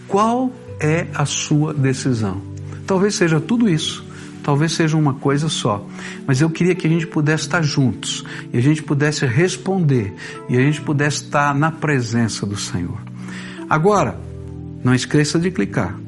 qual 0.08 0.50
é 0.80 1.06
a 1.14 1.24
sua 1.24 1.72
decisão. 1.72 2.42
Talvez 2.86 3.14
seja 3.14 3.40
tudo 3.40 3.68
isso. 3.68 4.04
Talvez 4.42 4.72
seja 4.72 4.94
uma 4.94 5.14
coisa 5.14 5.48
só, 5.48 5.86
mas 6.26 6.42
eu 6.42 6.50
queria 6.50 6.74
que 6.74 6.86
a 6.86 6.90
gente 6.90 7.06
pudesse 7.06 7.44
estar 7.44 7.62
juntos 7.62 8.22
e 8.52 8.58
a 8.58 8.60
gente 8.60 8.82
pudesse 8.82 9.24
responder 9.24 10.12
e 10.50 10.56
a 10.58 10.60
gente 10.60 10.82
pudesse 10.82 11.22
estar 11.22 11.54
na 11.54 11.70
presença 11.70 12.44
do 12.44 12.54
Senhor. 12.54 13.00
Agora, 13.70 14.20
não 14.84 14.94
esqueça 14.94 15.38
de 15.38 15.50
clicar, 15.50 15.98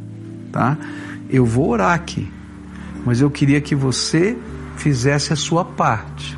tá? 0.52 0.76
Eu 1.30 1.46
vou 1.46 1.70
orar 1.70 1.94
aqui 1.94 2.28
mas 3.06 3.20
eu 3.20 3.30
queria 3.30 3.60
que 3.60 3.74
você 3.74 4.36
fizesse 4.76 5.32
a 5.32 5.36
sua 5.36 5.64
parte. 5.64 6.36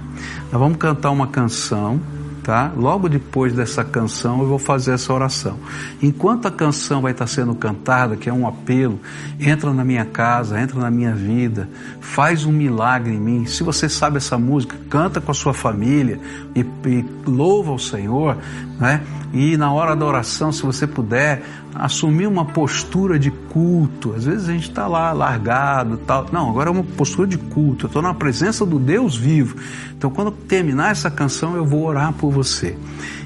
Nós 0.52 0.60
vamos 0.60 0.76
cantar 0.76 1.10
uma 1.10 1.26
canção, 1.26 2.00
tá? 2.42 2.72
Logo 2.76 3.08
depois 3.08 3.52
dessa 3.54 3.82
canção 3.82 4.40
eu 4.40 4.48
vou 4.48 4.58
fazer 4.58 4.92
essa 4.92 5.12
oração. 5.12 5.58
Enquanto 6.02 6.46
a 6.46 6.50
canção 6.50 7.00
vai 7.00 7.12
estar 7.12 7.26
sendo 7.26 7.54
cantada, 7.54 8.16
que 8.16 8.28
é 8.28 8.32
um 8.32 8.46
apelo, 8.46 9.00
entra 9.40 9.72
na 9.72 9.84
minha 9.84 10.04
casa, 10.04 10.60
entra 10.60 10.78
na 10.78 10.90
minha 10.90 11.14
vida, 11.14 11.68
faz 12.00 12.44
um 12.44 12.52
milagre 12.52 13.14
em 13.14 13.20
mim. 13.20 13.46
Se 13.46 13.62
você 13.62 13.88
sabe 13.88 14.18
essa 14.18 14.38
música, 14.38 14.76
canta 14.90 15.20
com 15.20 15.30
a 15.30 15.34
sua 15.34 15.54
família 15.54 16.20
e, 16.54 16.60
e 16.60 17.04
louva 17.26 17.72
o 17.72 17.78
Senhor, 17.78 18.36
né? 18.78 19.02
E 19.32 19.56
na 19.56 19.70
hora 19.72 19.94
da 19.94 20.06
oração, 20.06 20.50
se 20.50 20.62
você 20.62 20.86
puder, 20.86 21.42
assumir 21.74 22.26
uma 22.26 22.44
postura 22.44 23.18
de 23.18 23.30
culto. 23.30 24.14
Às 24.14 24.24
vezes 24.24 24.48
a 24.48 24.52
gente 24.52 24.68
está 24.68 24.86
lá 24.86 25.12
largado, 25.12 25.98
tal. 25.98 26.26
Não, 26.32 26.48
agora 26.50 26.70
é 26.70 26.72
uma 26.72 26.84
postura 26.84 27.26
de 27.26 27.38
culto. 27.38 27.86
Eu 27.86 27.88
estou 27.88 28.02
na 28.02 28.14
presença 28.14 28.64
do 28.66 28.78
Deus 28.78 29.16
vivo. 29.16 29.56
Então, 29.96 30.10
quando 30.10 30.30
terminar 30.30 30.90
essa 30.90 31.10
canção, 31.10 31.56
eu 31.56 31.64
vou 31.64 31.84
orar 31.84 32.12
por 32.12 32.30
você 32.30 32.76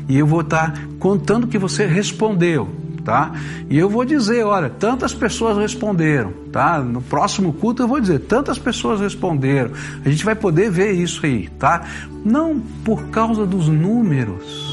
e 0.09 0.19
eu 0.19 0.27
vou 0.27 0.41
estar 0.41 0.73
tá 0.73 0.81
contando 0.99 1.47
que 1.47 1.59
você 1.59 1.87
respondeu. 1.87 2.69
Tá? 3.05 3.33
E 3.69 3.77
eu 3.77 3.91
vou 3.91 4.05
dizer, 4.05 4.45
olha, 4.45 4.71
tantas 4.71 5.13
pessoas 5.13 5.59
responderam, 5.59 6.33
tá? 6.53 6.79
No 6.79 7.03
próximo 7.03 7.53
culto 7.53 7.83
eu 7.83 7.89
vou 7.89 8.01
dizer, 8.01 8.21
tantas 8.21 8.61
pessoas 8.61 9.01
responderam. 9.01 9.73
A 10.05 10.09
gente 10.09 10.25
vai 10.25 10.37
poder 10.37 10.71
ver 10.71 10.93
isso 10.93 11.27
aí, 11.27 11.49
tá? 11.59 11.83
Não 12.25 12.61
por 12.85 13.09
causa 13.09 13.45
dos 13.45 13.67
números, 13.67 14.72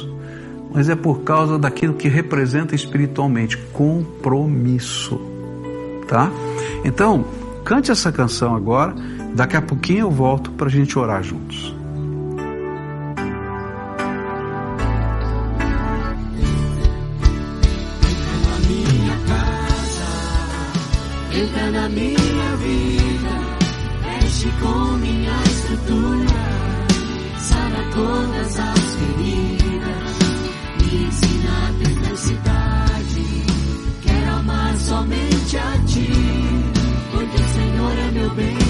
mas 0.72 0.90
é 0.90 0.96
por 0.96 1.22
causa 1.22 1.58
daquilo 1.58 1.94
que 1.94 2.08
representa 2.08 2.76
espiritualmente 2.76 3.58
compromisso, 3.74 5.20
tá? 6.08 6.32
Então, 6.84 7.26
cante 7.64 7.92
essa 7.92 8.12
canção 8.12 8.56
agora, 8.56 8.94
daqui 9.34 9.58
a 9.58 9.62
pouquinho 9.62 10.02
eu 10.02 10.12
volto 10.12 10.52
para 10.52 10.68
a 10.68 10.70
gente 10.70 10.98
orar 10.98 11.24
juntos. 11.24 11.76
Entra 21.32 21.72
na 21.72 21.90
minha 21.90 22.56
vida, 22.58 23.36
mexe 24.04 24.50
com 24.62 24.98
minha 24.98 25.44
estrutura, 25.44 26.40
sara 27.40 27.84
todas 27.94 28.60
as 28.60 28.80
somente 29.20 29.49
Senhor 38.36 38.69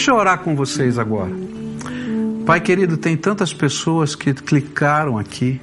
Deixa 0.00 0.12
eu 0.12 0.16
orar 0.16 0.38
com 0.38 0.56
vocês 0.56 0.98
agora. 0.98 1.30
Pai 2.46 2.58
querido, 2.58 2.96
tem 2.96 3.18
tantas 3.18 3.52
pessoas 3.52 4.14
que 4.14 4.32
clicaram 4.32 5.18
aqui, 5.18 5.60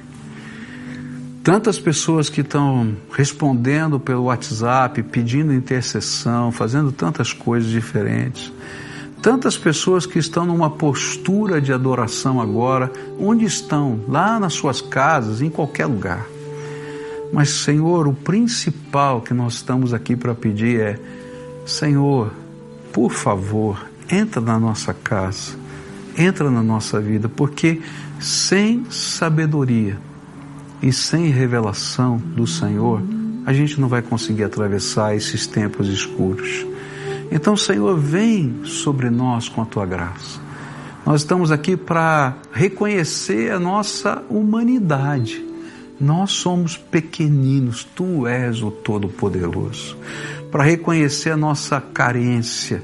tantas 1.42 1.76
pessoas 1.76 2.30
que 2.30 2.42
estão 2.42 2.94
respondendo 3.10 3.98
pelo 3.98 4.26
WhatsApp, 4.26 5.02
pedindo 5.02 5.52
intercessão, 5.52 6.52
fazendo 6.52 6.92
tantas 6.92 7.32
coisas 7.32 7.68
diferentes. 7.68 8.52
Tantas 9.20 9.58
pessoas 9.58 10.06
que 10.06 10.20
estão 10.20 10.46
numa 10.46 10.70
postura 10.70 11.60
de 11.60 11.72
adoração 11.72 12.40
agora, 12.40 12.92
onde 13.18 13.44
estão? 13.44 13.98
Lá 14.06 14.38
nas 14.38 14.52
suas 14.52 14.80
casas, 14.80 15.42
em 15.42 15.50
qualquer 15.50 15.86
lugar. 15.86 16.24
Mas, 17.32 17.50
Senhor, 17.50 18.06
o 18.06 18.14
principal 18.14 19.20
que 19.20 19.34
nós 19.34 19.54
estamos 19.54 19.92
aqui 19.92 20.14
para 20.14 20.32
pedir 20.32 20.80
é: 20.80 20.98
Senhor, 21.66 22.30
por 22.92 23.10
favor, 23.10 23.87
entra 24.10 24.40
na 24.40 24.58
nossa 24.58 24.92
casa, 24.94 25.56
entra 26.16 26.50
na 26.50 26.62
nossa 26.62 27.00
vida, 27.00 27.28
porque 27.28 27.80
sem 28.20 28.84
sabedoria 28.90 29.98
E 30.80 30.92
sem 30.92 31.26
revelação 31.26 32.18
do 32.18 32.46
Senhor, 32.46 33.02
a 33.44 33.52
gente 33.52 33.80
não 33.80 33.88
vai 33.88 34.00
conseguir 34.00 34.44
atravessar 34.44 35.16
esses 35.16 35.46
tempos 35.46 35.88
escuros. 35.88 36.64
Então, 37.32 37.56
Senhor, 37.56 37.98
vem 37.98 38.60
sobre 38.64 39.10
nós 39.10 39.48
com 39.48 39.60
a 39.60 39.66
tua 39.66 39.84
graça. 39.84 40.40
Nós 41.04 41.22
estamos 41.22 41.50
aqui 41.50 41.76
para 41.76 42.36
reconhecer 42.52 43.50
a 43.50 43.58
nossa 43.58 44.22
humanidade. 44.30 45.44
Nós 46.00 46.30
somos 46.32 46.76
pequeninos, 46.76 47.82
tu 47.82 48.26
és 48.26 48.62
o 48.62 48.70
Todo-Poderoso. 48.70 49.96
Para 50.50 50.62
reconhecer 50.62 51.30
a 51.30 51.36
nossa 51.36 51.80
carência 51.80 52.82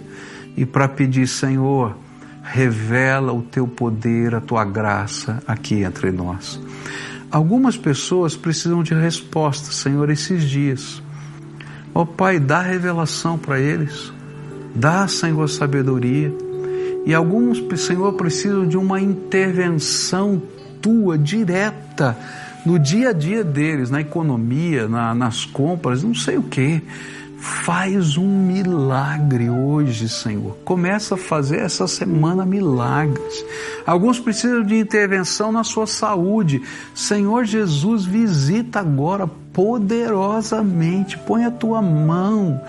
e 0.56 0.64
para 0.64 0.88
pedir, 0.88 1.26
Senhor, 1.26 1.96
revela 2.42 3.32
o 3.32 3.42
teu 3.42 3.66
poder, 3.66 4.34
a 4.34 4.40
tua 4.40 4.64
graça 4.64 5.42
aqui 5.46 5.82
entre 5.82 6.10
nós. 6.10 6.60
Algumas 7.30 7.76
pessoas 7.76 8.36
precisam 8.36 8.82
de 8.82 8.94
resposta, 8.94 9.72
Senhor, 9.72 10.08
esses 10.10 10.44
dias. 10.44 11.02
Ó 11.94 12.02
oh, 12.02 12.06
Pai, 12.06 12.38
dá 12.38 12.60
revelação 12.60 13.38
para 13.38 13.58
eles, 13.58 14.12
dá, 14.74 15.08
Senhor, 15.08 15.48
sabedoria. 15.48 16.32
E 17.06 17.12
alguns, 17.12 17.62
Senhor, 17.80 18.12
precisam 18.14 18.66
de 18.66 18.76
uma 18.76 19.00
intervenção 19.00 20.40
tua, 20.80 21.18
direta, 21.18 22.16
no 22.64 22.78
dia 22.78 23.10
a 23.10 23.12
dia 23.12 23.42
deles, 23.42 23.90
na 23.90 24.00
economia, 24.00 24.88
na, 24.88 25.14
nas 25.14 25.44
compras, 25.44 26.02
não 26.02 26.14
sei 26.14 26.36
o 26.36 26.42
que. 26.42 26.82
Faz 27.44 28.16
um 28.16 28.26
milagre 28.26 29.50
hoje, 29.50 30.09
Senhor. 30.09 30.57
Começa 30.64 31.14
a 31.14 31.18
fazer 31.18 31.59
essa 31.59 31.87
semana 31.87 32.46
milagres. 32.46 33.44
Alguns 33.87 34.18
precisam 34.18 34.62
de 34.62 34.78
intervenção 34.78 35.52
na 35.52 35.62
sua 35.62 35.87
saúde. 35.87 36.62
Senhor 36.94 37.44
Jesus, 37.44 38.07
visita 38.07 38.80
agora 38.80 39.26
poderosamente. 39.52 41.18
Põe 41.18 41.44
a 41.44 41.50
tua 41.50 41.83
mão. 41.83 42.62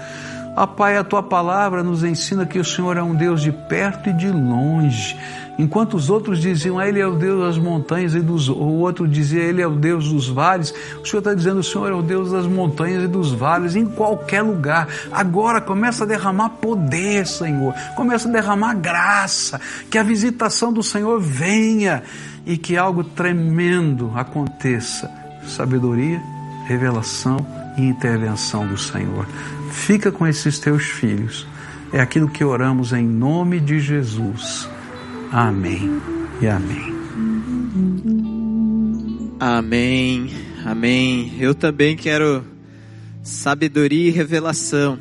Ah, 0.55 0.65
Pai, 0.65 0.95
a 0.95 1.03
tua 1.03 1.21
palavra 1.21 1.83
nos 1.83 2.01
ensina 2.01 2.45
que 2.45 2.57
o 2.57 2.63
Senhor 2.63 2.95
é 2.95 3.03
um 3.03 3.13
Deus 3.13 3.41
de 3.41 3.51
perto 3.51 4.09
e 4.09 4.13
de 4.13 4.31
longe. 4.31 5.17
Enquanto 5.59 5.95
os 5.95 6.09
outros 6.09 6.39
diziam, 6.39 6.81
Ele 6.81 6.99
é 6.99 7.05
o 7.05 7.15
Deus 7.15 7.41
das 7.41 7.57
montanhas 7.57 8.15
e 8.15 8.21
dos. 8.21 8.47
O 8.47 8.55
outro 8.55 9.05
dizia, 9.05 9.41
Ele 9.41 9.61
é 9.61 9.67
o 9.67 9.75
Deus 9.75 10.09
dos 10.11 10.29
vales. 10.29 10.73
O 11.01 11.05
Senhor 11.05 11.19
está 11.19 11.33
dizendo, 11.33 11.59
o 11.59 11.63
Senhor 11.63 11.91
é 11.91 11.93
o 11.93 12.01
Deus 12.01 12.31
das 12.31 12.45
montanhas 12.47 13.03
e 13.03 13.07
dos 13.07 13.33
vales, 13.33 13.75
em 13.75 13.85
qualquer 13.85 14.41
lugar. 14.41 14.87
Agora 15.11 15.59
começa 15.59 16.05
a 16.05 16.07
derramar 16.07 16.49
poder, 16.49 17.27
Senhor. 17.27 17.73
Começa 17.95 18.29
a 18.29 18.31
derramar 18.31 18.75
graça. 18.75 19.59
Que 19.89 19.97
a 19.97 20.03
visitação 20.03 20.71
do 20.71 20.83
Senhor 20.83 21.19
venha 21.19 22.01
e 22.45 22.57
que 22.57 22.77
algo 22.77 23.03
tremendo 23.03 24.11
aconteça. 24.15 25.11
Sabedoria, 25.45 26.21
revelação 26.65 27.45
e 27.77 27.83
intervenção 27.83 28.65
do 28.65 28.77
Senhor. 28.77 29.25
Fica 29.75 30.11
com 30.11 30.25
esses 30.25 30.57
teus 30.57 30.85
filhos. 30.85 31.45
É 31.93 31.99
aquilo 31.99 32.27
que 32.27 32.43
oramos 32.43 32.91
em 32.91 33.05
nome 33.05 33.59
de 33.59 33.79
Jesus. 33.79 34.67
Amém 35.31 36.01
e 36.41 36.47
amém. 36.47 36.95
Amém, 39.39 40.31
amém. 40.65 41.33
Eu 41.39 41.53
também 41.53 41.95
quero 41.95 42.43
sabedoria 43.21 44.07
e 44.07 44.11
revelação. 44.11 44.97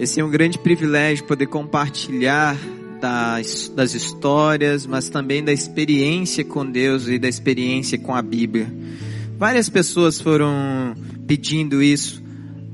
Esse 0.00 0.20
é 0.20 0.24
um 0.24 0.30
grande 0.30 0.58
privilégio 0.58 1.24
poder 1.24 1.46
compartilhar 1.46 2.56
das, 3.00 3.68
das 3.68 3.94
histórias, 3.94 4.84
mas 4.84 5.08
também 5.08 5.44
da 5.44 5.52
experiência 5.52 6.44
com 6.44 6.68
Deus 6.68 7.06
e 7.06 7.18
da 7.18 7.28
experiência 7.28 7.96
com 7.98 8.14
a 8.14 8.22
Bíblia. 8.22 8.72
Várias 9.38 9.68
pessoas 9.68 10.20
foram 10.20 10.96
pedindo 11.26 11.80
isso 11.82 12.25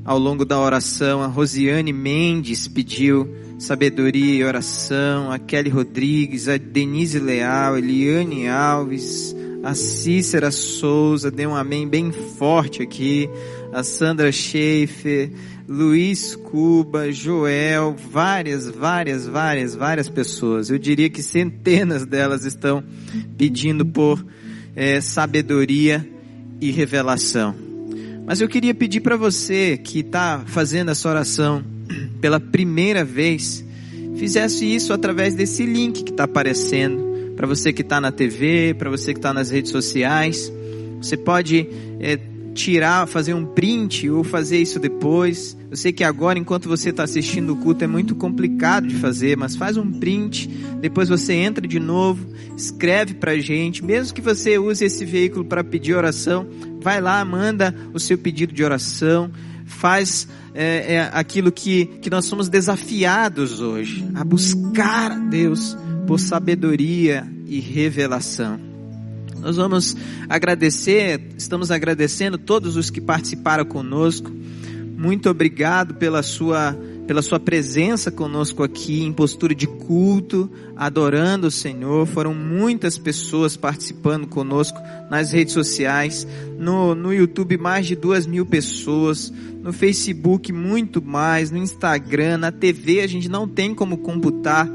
ao 0.04 0.18
longo 0.18 0.44
da 0.44 0.60
oração. 0.60 1.22
A 1.22 1.26
Rosiane 1.26 1.92
Mendes 1.92 2.68
pediu 2.68 3.28
sabedoria 3.58 4.34
e 4.34 4.44
oração, 4.44 5.30
a 5.30 5.38
Kelly 5.38 5.70
Rodrigues, 5.70 6.48
a 6.48 6.56
Denise 6.56 7.20
Leal, 7.20 7.78
Eliane 7.78 8.48
Alves, 8.48 9.34
a 9.62 9.74
Cícera 9.74 10.50
Souza, 10.50 11.30
dê 11.30 11.46
um 11.46 11.54
amém 11.54 11.86
bem 11.86 12.10
forte 12.10 12.82
aqui, 12.82 13.30
a 13.72 13.84
Sandra 13.84 14.32
Schaefer, 14.32 15.30
Luiz 15.68 16.34
Cuba, 16.34 17.12
Joel, 17.12 17.94
várias, 18.10 18.68
várias, 18.68 19.26
várias, 19.26 19.76
várias 19.76 20.08
pessoas. 20.08 20.68
Eu 20.68 20.78
diria 20.78 21.08
que 21.08 21.22
centenas 21.22 22.04
delas 22.04 22.44
estão 22.44 22.82
pedindo 23.38 23.86
por 23.86 24.24
é, 24.74 25.00
sabedoria 25.00 26.06
e 26.60 26.72
revelação. 26.72 27.71
Mas 28.26 28.40
eu 28.40 28.48
queria 28.48 28.74
pedir 28.74 29.00
para 29.00 29.16
você 29.16 29.76
que 29.76 30.00
está 30.00 30.42
fazendo 30.46 30.90
essa 30.90 31.08
oração, 31.08 31.64
pela 32.20 32.38
primeira 32.38 33.04
vez, 33.04 33.64
fizesse 34.16 34.64
isso 34.64 34.92
através 34.92 35.34
desse 35.34 35.66
link 35.66 36.04
que 36.04 36.10
está 36.10 36.24
aparecendo. 36.24 37.12
Para 37.36 37.46
você 37.46 37.72
que 37.72 37.82
está 37.82 38.00
na 38.00 38.12
TV, 38.12 38.74
para 38.78 38.90
você 38.90 39.12
que 39.12 39.18
está 39.18 39.32
nas 39.32 39.50
redes 39.50 39.70
sociais. 39.70 40.52
Você 41.00 41.16
pode 41.16 41.66
é, 41.98 42.18
tirar, 42.54 43.06
fazer 43.06 43.34
um 43.34 43.44
print 43.44 44.08
ou 44.10 44.22
fazer 44.22 44.58
isso 44.58 44.78
depois. 44.78 45.56
Eu 45.70 45.76
sei 45.76 45.92
que 45.92 46.04
agora, 46.04 46.38
enquanto 46.38 46.68
você 46.68 46.90
está 46.90 47.02
assistindo 47.02 47.54
o 47.54 47.56
culto, 47.56 47.84
é 47.84 47.86
muito 47.86 48.14
complicado 48.14 48.86
de 48.86 48.94
fazer, 48.96 49.36
mas 49.36 49.56
faz 49.56 49.76
um 49.76 49.90
print, 49.90 50.48
depois 50.80 51.08
você 51.08 51.32
entra 51.34 51.66
de 51.66 51.80
novo, 51.80 52.26
escreve 52.56 53.14
para 53.14 53.32
a 53.32 53.38
gente. 53.38 53.84
Mesmo 53.84 54.14
que 54.14 54.20
você 54.20 54.58
use 54.58 54.84
esse 54.84 55.04
veículo 55.04 55.44
para 55.44 55.64
pedir 55.64 55.94
oração, 55.94 56.46
vai 56.80 57.00
lá, 57.00 57.24
manda 57.24 57.74
o 57.92 57.98
seu 57.98 58.18
pedido 58.18 58.52
de 58.52 58.62
oração 58.62 59.30
faz 59.64 60.28
é, 60.54 60.94
é, 60.94 61.10
aquilo 61.12 61.50
que, 61.50 61.86
que 61.86 62.10
nós 62.10 62.26
somos 62.26 62.48
desafiados 62.48 63.60
hoje, 63.60 64.06
a 64.14 64.22
buscar 64.22 65.12
a 65.12 65.18
Deus 65.18 65.76
por 66.06 66.20
sabedoria 66.20 67.26
e 67.46 67.58
revelação. 67.58 68.71
Nós 69.42 69.56
vamos 69.56 69.96
agradecer, 70.28 71.20
estamos 71.36 71.72
agradecendo 71.72 72.38
todos 72.38 72.76
os 72.76 72.90
que 72.90 73.00
participaram 73.00 73.64
conosco. 73.64 74.30
Muito 74.96 75.28
obrigado 75.28 75.94
pela 75.94 76.22
sua 76.22 76.78
pela 77.06 77.20
sua 77.20 77.40
presença 77.40 78.12
conosco 78.12 78.62
aqui 78.62 79.02
em 79.02 79.12
postura 79.12 79.52
de 79.52 79.66
culto, 79.66 80.48
adorando 80.76 81.48
o 81.48 81.50
Senhor. 81.50 82.06
Foram 82.06 82.32
muitas 82.32 82.96
pessoas 82.96 83.56
participando 83.56 84.28
conosco 84.28 84.78
nas 85.10 85.32
redes 85.32 85.52
sociais, 85.52 86.26
no, 86.56 86.94
no 86.94 87.12
YouTube 87.12 87.58
mais 87.58 87.86
de 87.86 87.96
duas 87.96 88.24
mil 88.24 88.46
pessoas, 88.46 89.32
no 89.62 89.72
Facebook 89.72 90.52
muito 90.52 91.02
mais, 91.02 91.50
no 91.50 91.58
Instagram, 91.58 92.38
na 92.38 92.52
TV 92.52 93.00
a 93.00 93.06
gente 93.06 93.28
não 93.28 93.48
tem 93.48 93.74
como 93.74 93.98
computar, 93.98 94.68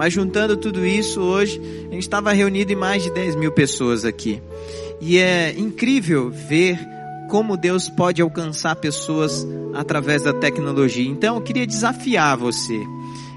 mas 0.00 0.14
juntando 0.14 0.56
tudo 0.56 0.86
isso 0.86 1.20
hoje, 1.20 1.60
a 1.90 1.92
gente 1.92 2.04
estava 2.04 2.32
reunido 2.32 2.72
em 2.72 2.74
mais 2.74 3.02
de 3.02 3.10
10 3.12 3.36
mil 3.36 3.52
pessoas 3.52 4.02
aqui. 4.02 4.40
E 4.98 5.18
é 5.18 5.52
incrível 5.52 6.30
ver 6.30 6.80
como 7.28 7.54
Deus 7.54 7.90
pode 7.90 8.22
alcançar 8.22 8.76
pessoas 8.76 9.46
através 9.74 10.22
da 10.22 10.32
tecnologia. 10.32 11.06
Então 11.06 11.36
eu 11.36 11.42
queria 11.42 11.66
desafiar 11.66 12.38
você. 12.38 12.80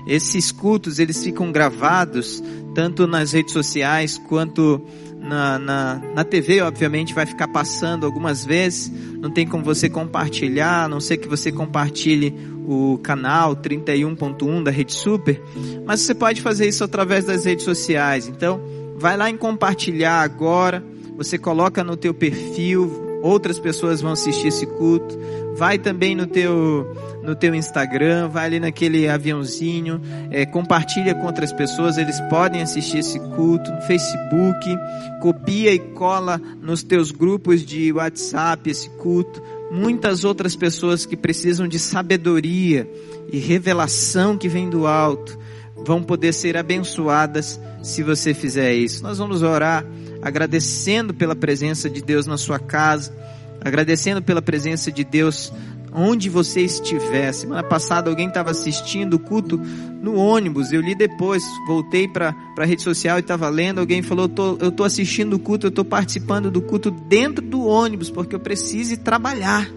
Esses 0.07 0.53
cultos 0.53 0.99
eles 0.99 1.21
ficam 1.21 1.51
gravados 1.51 2.41
tanto 2.73 3.07
nas 3.07 3.33
redes 3.33 3.51
sociais 3.51 4.17
quanto 4.29 4.81
na, 5.19 5.59
na, 5.59 6.01
na 6.15 6.23
TV, 6.23 6.61
obviamente, 6.61 7.13
vai 7.13 7.25
ficar 7.25 7.49
passando 7.49 8.05
algumas 8.05 8.45
vezes. 8.45 8.89
Não 9.19 9.29
tem 9.29 9.45
como 9.45 9.65
você 9.65 9.89
compartilhar, 9.89 10.85
a 10.85 10.87
não 10.87 11.01
ser 11.01 11.17
que 11.17 11.27
você 11.27 11.51
compartilhe 11.51 12.33
o 12.65 12.97
canal 12.99 13.55
31.1 13.55 14.63
da 14.63 14.71
Rede 14.71 14.93
Super. 14.93 15.41
Mas 15.85 16.01
você 16.01 16.13
pode 16.15 16.41
fazer 16.41 16.67
isso 16.67 16.83
através 16.83 17.25
das 17.25 17.45
redes 17.45 17.65
sociais. 17.65 18.27
Então, 18.27 18.61
vai 18.95 19.17
lá 19.17 19.29
em 19.29 19.37
compartilhar 19.37 20.21
agora. 20.21 20.83
Você 21.17 21.37
coloca 21.37 21.83
no 21.83 21.95
teu 21.95 22.13
perfil, 22.13 23.12
outras 23.23 23.57
pessoas 23.57 24.01
vão 24.01 24.11
assistir 24.11 24.49
esse 24.49 24.65
culto. 24.65 25.17
Vai 25.55 25.79
também 25.79 26.13
no 26.13 26.27
teu 26.27 26.85
no 27.23 27.33
teu 27.35 27.55
Instagram, 27.55 28.27
vai 28.27 28.47
ali 28.47 28.59
naquele 28.59 29.07
aviãozinho, 29.07 30.01
é, 30.29 30.45
compartilha 30.45 31.15
com 31.15 31.25
outras 31.25 31.53
pessoas, 31.53 31.97
eles 31.97 32.19
podem 32.29 32.61
assistir 32.61 32.97
esse 32.97 33.17
culto 33.17 33.71
no 33.71 33.81
Facebook, 33.83 34.77
copia 35.21 35.73
e 35.73 35.79
cola 35.79 36.37
nos 36.61 36.83
teus 36.83 37.11
grupos 37.11 37.65
de 37.65 37.93
WhatsApp 37.93 38.69
esse 38.69 38.89
culto. 38.89 39.41
Muitas 39.71 40.25
outras 40.25 40.53
pessoas 40.53 41.05
que 41.05 41.15
precisam 41.15 41.65
de 41.65 41.79
sabedoria 41.79 42.89
e 43.31 43.39
revelação 43.39 44.37
que 44.37 44.49
vem 44.49 44.69
do 44.69 44.85
alto 44.85 45.39
vão 45.85 46.03
poder 46.03 46.33
ser 46.33 46.57
abençoadas 46.57 47.59
se 47.81 48.03
você 48.03 48.33
fizer 48.33 48.73
isso. 48.73 49.01
Nós 49.01 49.17
vamos 49.17 49.41
orar 49.41 49.85
agradecendo 50.23 51.13
pela 51.13 51.35
presença 51.35 51.89
de 51.89 52.01
Deus 52.01 52.25
na 52.25 52.37
sua 52.37 52.57
casa, 52.57 53.13
agradecendo 53.59 54.21
pela 54.21 54.41
presença 54.41 54.89
de 54.91 55.03
Deus 55.03 55.51
onde 55.93 56.29
você 56.29 56.61
estiver. 56.61 57.31
Semana 57.33 57.61
passada 57.61 58.09
alguém 58.09 58.29
estava 58.29 58.49
assistindo 58.49 59.15
o 59.15 59.19
culto 59.19 59.57
no 60.01 60.15
ônibus. 60.15 60.71
Eu 60.71 60.81
li 60.81 60.95
depois, 60.95 61.43
voltei 61.67 62.07
para 62.07 62.33
a 62.57 62.65
rede 62.65 62.81
social 62.81 63.17
e 63.17 63.19
estava 63.19 63.49
lendo. 63.49 63.79
Alguém 63.79 64.01
falou: 64.01 64.29
tô, 64.29 64.57
Eu 64.59 64.69
estou 64.69 64.85
assistindo 64.85 65.35
o 65.35 65.39
culto, 65.39 65.67
eu 65.67 65.69
estou 65.69 65.85
participando 65.85 66.49
do 66.49 66.61
culto 66.61 66.89
dentro 66.89 67.45
do 67.45 67.65
ônibus, 67.65 68.09
porque 68.09 68.33
eu 68.33 68.39
preciso 68.39 68.97
trabalhar. 68.97 69.69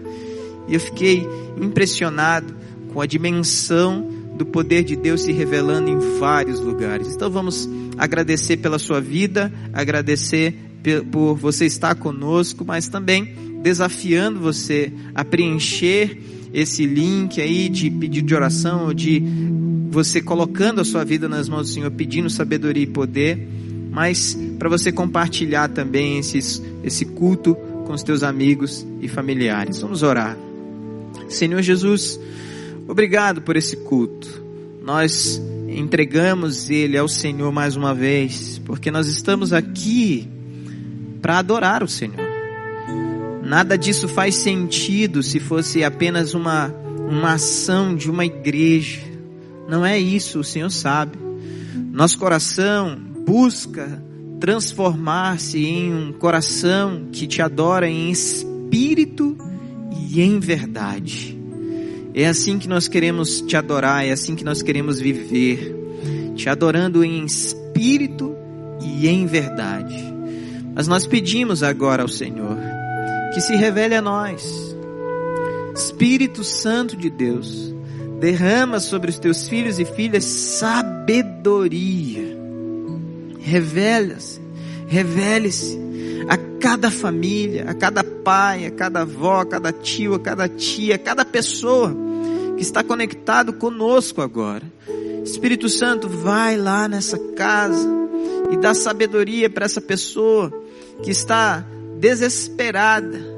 E 0.67 0.73
eu 0.73 0.79
fiquei 0.79 1.27
impressionado 1.61 2.55
com 2.93 3.01
a 3.01 3.05
dimensão 3.05 4.16
do 4.37 4.45
poder 4.45 4.83
de 4.83 4.95
Deus 4.95 5.21
se 5.21 5.31
revelando 5.31 5.89
em 5.89 6.19
vários 6.19 6.59
lugares. 6.59 7.13
Então 7.13 7.29
vamos 7.29 7.67
agradecer 7.97 8.57
pela 8.57 8.77
sua 8.77 9.01
vida, 9.01 9.51
agradecer 9.73 10.53
por 11.11 11.35
você 11.35 11.65
estar 11.65 11.95
conosco, 11.95 12.63
mas 12.65 12.87
também 12.87 13.33
desafiando 13.61 14.39
você 14.39 14.93
a 15.13 15.25
preencher 15.25 16.21
esse 16.53 16.85
link 16.85 17.41
aí 17.41 17.67
de 17.67 17.89
pedido 17.89 18.27
de 18.27 18.35
oração, 18.35 18.93
de 18.93 19.21
você 19.89 20.21
colocando 20.21 20.79
a 20.79 20.85
sua 20.85 21.03
vida 21.03 21.27
nas 21.27 21.49
mãos 21.49 21.67
do 21.67 21.73
Senhor, 21.73 21.91
pedindo 21.91 22.29
sabedoria 22.29 22.83
e 22.83 22.87
poder, 22.87 23.47
mas 23.91 24.37
para 24.57 24.69
você 24.69 24.91
compartilhar 24.91 25.69
também 25.69 26.19
esses, 26.19 26.61
esse 26.83 27.03
culto 27.03 27.55
com 27.85 27.93
os 27.93 28.03
teus 28.03 28.21
amigos 28.21 28.85
e 29.01 29.07
familiares. 29.07 29.81
Vamos 29.81 30.03
orar. 30.03 30.37
Senhor 31.29 31.61
Jesus, 31.61 32.19
obrigado 32.87 33.41
por 33.41 33.55
esse 33.55 33.77
culto. 33.77 34.43
Nós 34.81 35.41
entregamos 35.67 36.69
ele 36.69 36.97
ao 36.97 37.07
Senhor 37.07 37.51
mais 37.51 37.75
uma 37.75 37.93
vez, 37.93 38.59
porque 38.65 38.89
nós 38.89 39.07
estamos 39.07 39.51
aqui 39.53 40.27
para 41.21 41.39
adorar 41.39 41.83
o 41.83 41.87
Senhor. 41.87 42.15
Nada 43.43 43.77
disso 43.77 44.07
faz 44.07 44.35
sentido 44.35 45.21
se 45.21 45.39
fosse 45.39 45.83
apenas 45.83 46.33
uma, 46.33 46.67
uma 47.09 47.33
ação 47.33 47.95
de 47.95 48.09
uma 48.09 48.25
igreja. 48.25 49.01
Não 49.69 49.85
é 49.85 49.97
isso, 49.99 50.39
o 50.39 50.43
Senhor 50.43 50.69
sabe. 50.69 51.17
Nosso 51.91 52.17
coração 52.17 52.97
busca 53.25 54.01
transformar-se 54.39 55.65
em 55.65 55.93
um 55.93 56.13
coração 56.13 57.07
que 57.11 57.25
te 57.25 57.41
adora 57.41 57.89
em 57.89 58.11
espírito 58.11 59.37
e 60.09 60.21
em 60.21 60.39
verdade. 60.39 61.36
É 62.19 62.25
assim 62.25 62.57
que 62.57 62.67
nós 62.67 62.87
queremos 62.87 63.41
te 63.41 63.55
adorar, 63.55 64.03
é 64.03 64.11
assim 64.11 64.35
que 64.35 64.43
nós 64.43 64.63
queremos 64.63 64.99
viver, 64.99 65.71
te 66.35 66.49
adorando 66.49 67.03
em 67.03 67.23
espírito 67.23 68.35
e 68.81 69.07
em 69.07 69.27
verdade. 69.27 69.95
Mas 70.73 70.87
nós 70.87 71.05
pedimos 71.05 71.61
agora 71.61 72.01
ao 72.01 72.07
Senhor 72.07 72.57
que 73.35 73.39
se 73.39 73.55
revele 73.55 73.93
a 73.93 74.01
nós. 74.01 74.75
Espírito 75.75 76.43
Santo 76.43 76.97
de 76.97 77.07
Deus, 77.07 77.71
derrama 78.19 78.79
sobre 78.79 79.11
os 79.11 79.19
teus 79.19 79.47
filhos 79.47 79.77
e 79.77 79.85
filhas 79.85 80.23
sabedoria. 80.23 82.35
Revela-se, 83.41 84.41
revele-se 84.87 85.79
a 86.27 86.35
cada 86.59 86.89
família, 86.89 87.65
a 87.69 87.75
cada 87.75 88.03
pai, 88.03 88.65
a 88.65 88.71
cada 88.71 89.01
avó, 89.01 89.41
a 89.41 89.45
cada 89.45 89.71
tio, 89.71 90.15
a 90.15 90.19
cada 90.19 90.49
tia, 90.49 90.95
a 90.95 90.97
cada 90.97 91.23
pessoa 91.23 92.06
que 92.57 92.63
está 92.63 92.83
conectado 92.83 93.53
conosco 93.53 94.21
agora. 94.21 94.63
Espírito 95.23 95.69
Santo, 95.69 96.09
vai 96.09 96.57
lá 96.57 96.87
nessa 96.87 97.17
casa 97.35 97.87
e 98.51 98.57
dá 98.57 98.73
sabedoria 98.73 99.49
para 99.49 99.65
essa 99.65 99.79
pessoa 99.79 100.51
que 101.03 101.11
está 101.11 101.65
desesperada. 101.99 103.37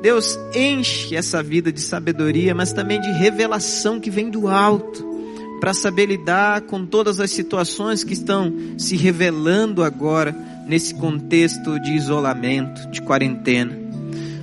Deus 0.00 0.38
enche 0.54 1.16
essa 1.16 1.42
vida 1.42 1.72
de 1.72 1.80
sabedoria, 1.80 2.54
mas 2.54 2.72
também 2.72 3.00
de 3.00 3.10
revelação 3.10 3.98
que 3.98 4.10
vem 4.10 4.30
do 4.30 4.46
alto, 4.46 5.06
para 5.60 5.74
saber 5.74 6.06
lidar 6.06 6.60
com 6.62 6.86
todas 6.86 7.18
as 7.18 7.32
situações 7.32 8.04
que 8.04 8.12
estão 8.12 8.52
se 8.78 8.96
revelando 8.96 9.82
agora 9.82 10.32
nesse 10.68 10.94
contexto 10.94 11.80
de 11.80 11.94
isolamento, 11.94 12.88
de 12.90 13.02
quarentena. 13.02 13.76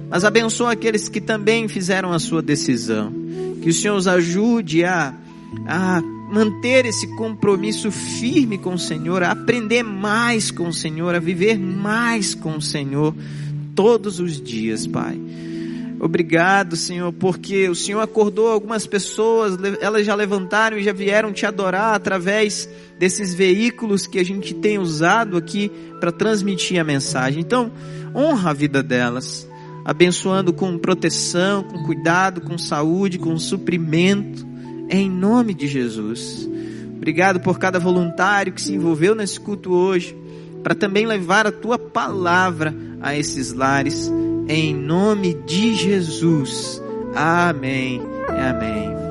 Mas 0.09 0.25
abençoa 0.25 0.71
aqueles 0.71 1.07
que 1.07 1.21
também 1.21 1.67
fizeram 1.67 2.11
a 2.11 2.19
sua 2.19 2.41
decisão. 2.41 3.24
Que 3.65 3.71
o 3.71 3.73
Senhor 3.73 3.95
os 3.95 4.07
ajude 4.07 4.85
a, 4.85 5.11
a 5.67 5.99
manter 5.99 6.85
esse 6.85 7.07
compromisso 7.15 7.89
firme 7.89 8.59
com 8.59 8.75
o 8.75 8.77
Senhor, 8.77 9.23
a 9.23 9.31
aprender 9.31 9.81
mais 9.81 10.51
com 10.51 10.67
o 10.67 10.71
Senhor, 10.71 11.15
a 11.15 11.19
viver 11.19 11.57
mais 11.57 12.35
com 12.35 12.57
o 12.57 12.61
Senhor 12.61 13.15
todos 13.73 14.19
os 14.19 14.39
dias, 14.39 14.85
Pai. 14.85 15.19
Obrigado, 15.99 16.75
Senhor, 16.75 17.11
porque 17.11 17.67
o 17.67 17.73
Senhor 17.73 18.01
acordou 18.01 18.49
algumas 18.49 18.85
pessoas, 18.85 19.57
elas 19.81 20.05
já 20.05 20.13
levantaram 20.13 20.77
e 20.77 20.83
já 20.83 20.93
vieram 20.93 21.33
te 21.33 21.47
adorar 21.47 21.95
através 21.95 22.69
desses 22.99 23.33
veículos 23.33 24.05
que 24.05 24.19
a 24.19 24.23
gente 24.23 24.53
tem 24.53 24.77
usado 24.77 25.37
aqui 25.37 25.71
para 25.99 26.11
transmitir 26.11 26.79
a 26.79 26.83
mensagem. 26.83 27.39
Então, 27.39 27.71
honra 28.13 28.51
a 28.51 28.53
vida 28.53 28.83
delas, 28.83 29.47
abençoando 29.85 30.51
com 30.51 30.77
proteção, 30.77 31.63
com 31.63 31.83
cuidado, 31.83 32.41
com 32.41 32.57
saúde, 32.57 33.19
com 33.19 33.37
suprimento 33.37 34.45
em 34.89 35.09
nome 35.09 35.53
de 35.53 35.67
Jesus. 35.67 36.49
Obrigado 36.95 37.39
por 37.39 37.59
cada 37.59 37.79
voluntário 37.79 38.53
que 38.53 38.61
se 38.61 38.73
envolveu 38.73 39.13
nesse 39.13 39.39
culto 39.39 39.73
hoje, 39.73 40.17
para 40.63 40.73
também 40.73 41.05
levar 41.05 41.45
a 41.45 41.51
tua 41.51 41.77
palavra 41.77 42.73
a 43.01 43.15
esses 43.15 43.53
lares, 43.53 44.11
em 44.47 44.73
nome 44.73 45.35
de 45.45 45.75
Jesus. 45.75 46.81
Amém. 47.13 48.01
Amém. 48.27 49.04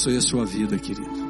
Abençoe 0.00 0.16
a 0.16 0.20
sua 0.22 0.46
vida, 0.46 0.78
querido. 0.78 1.29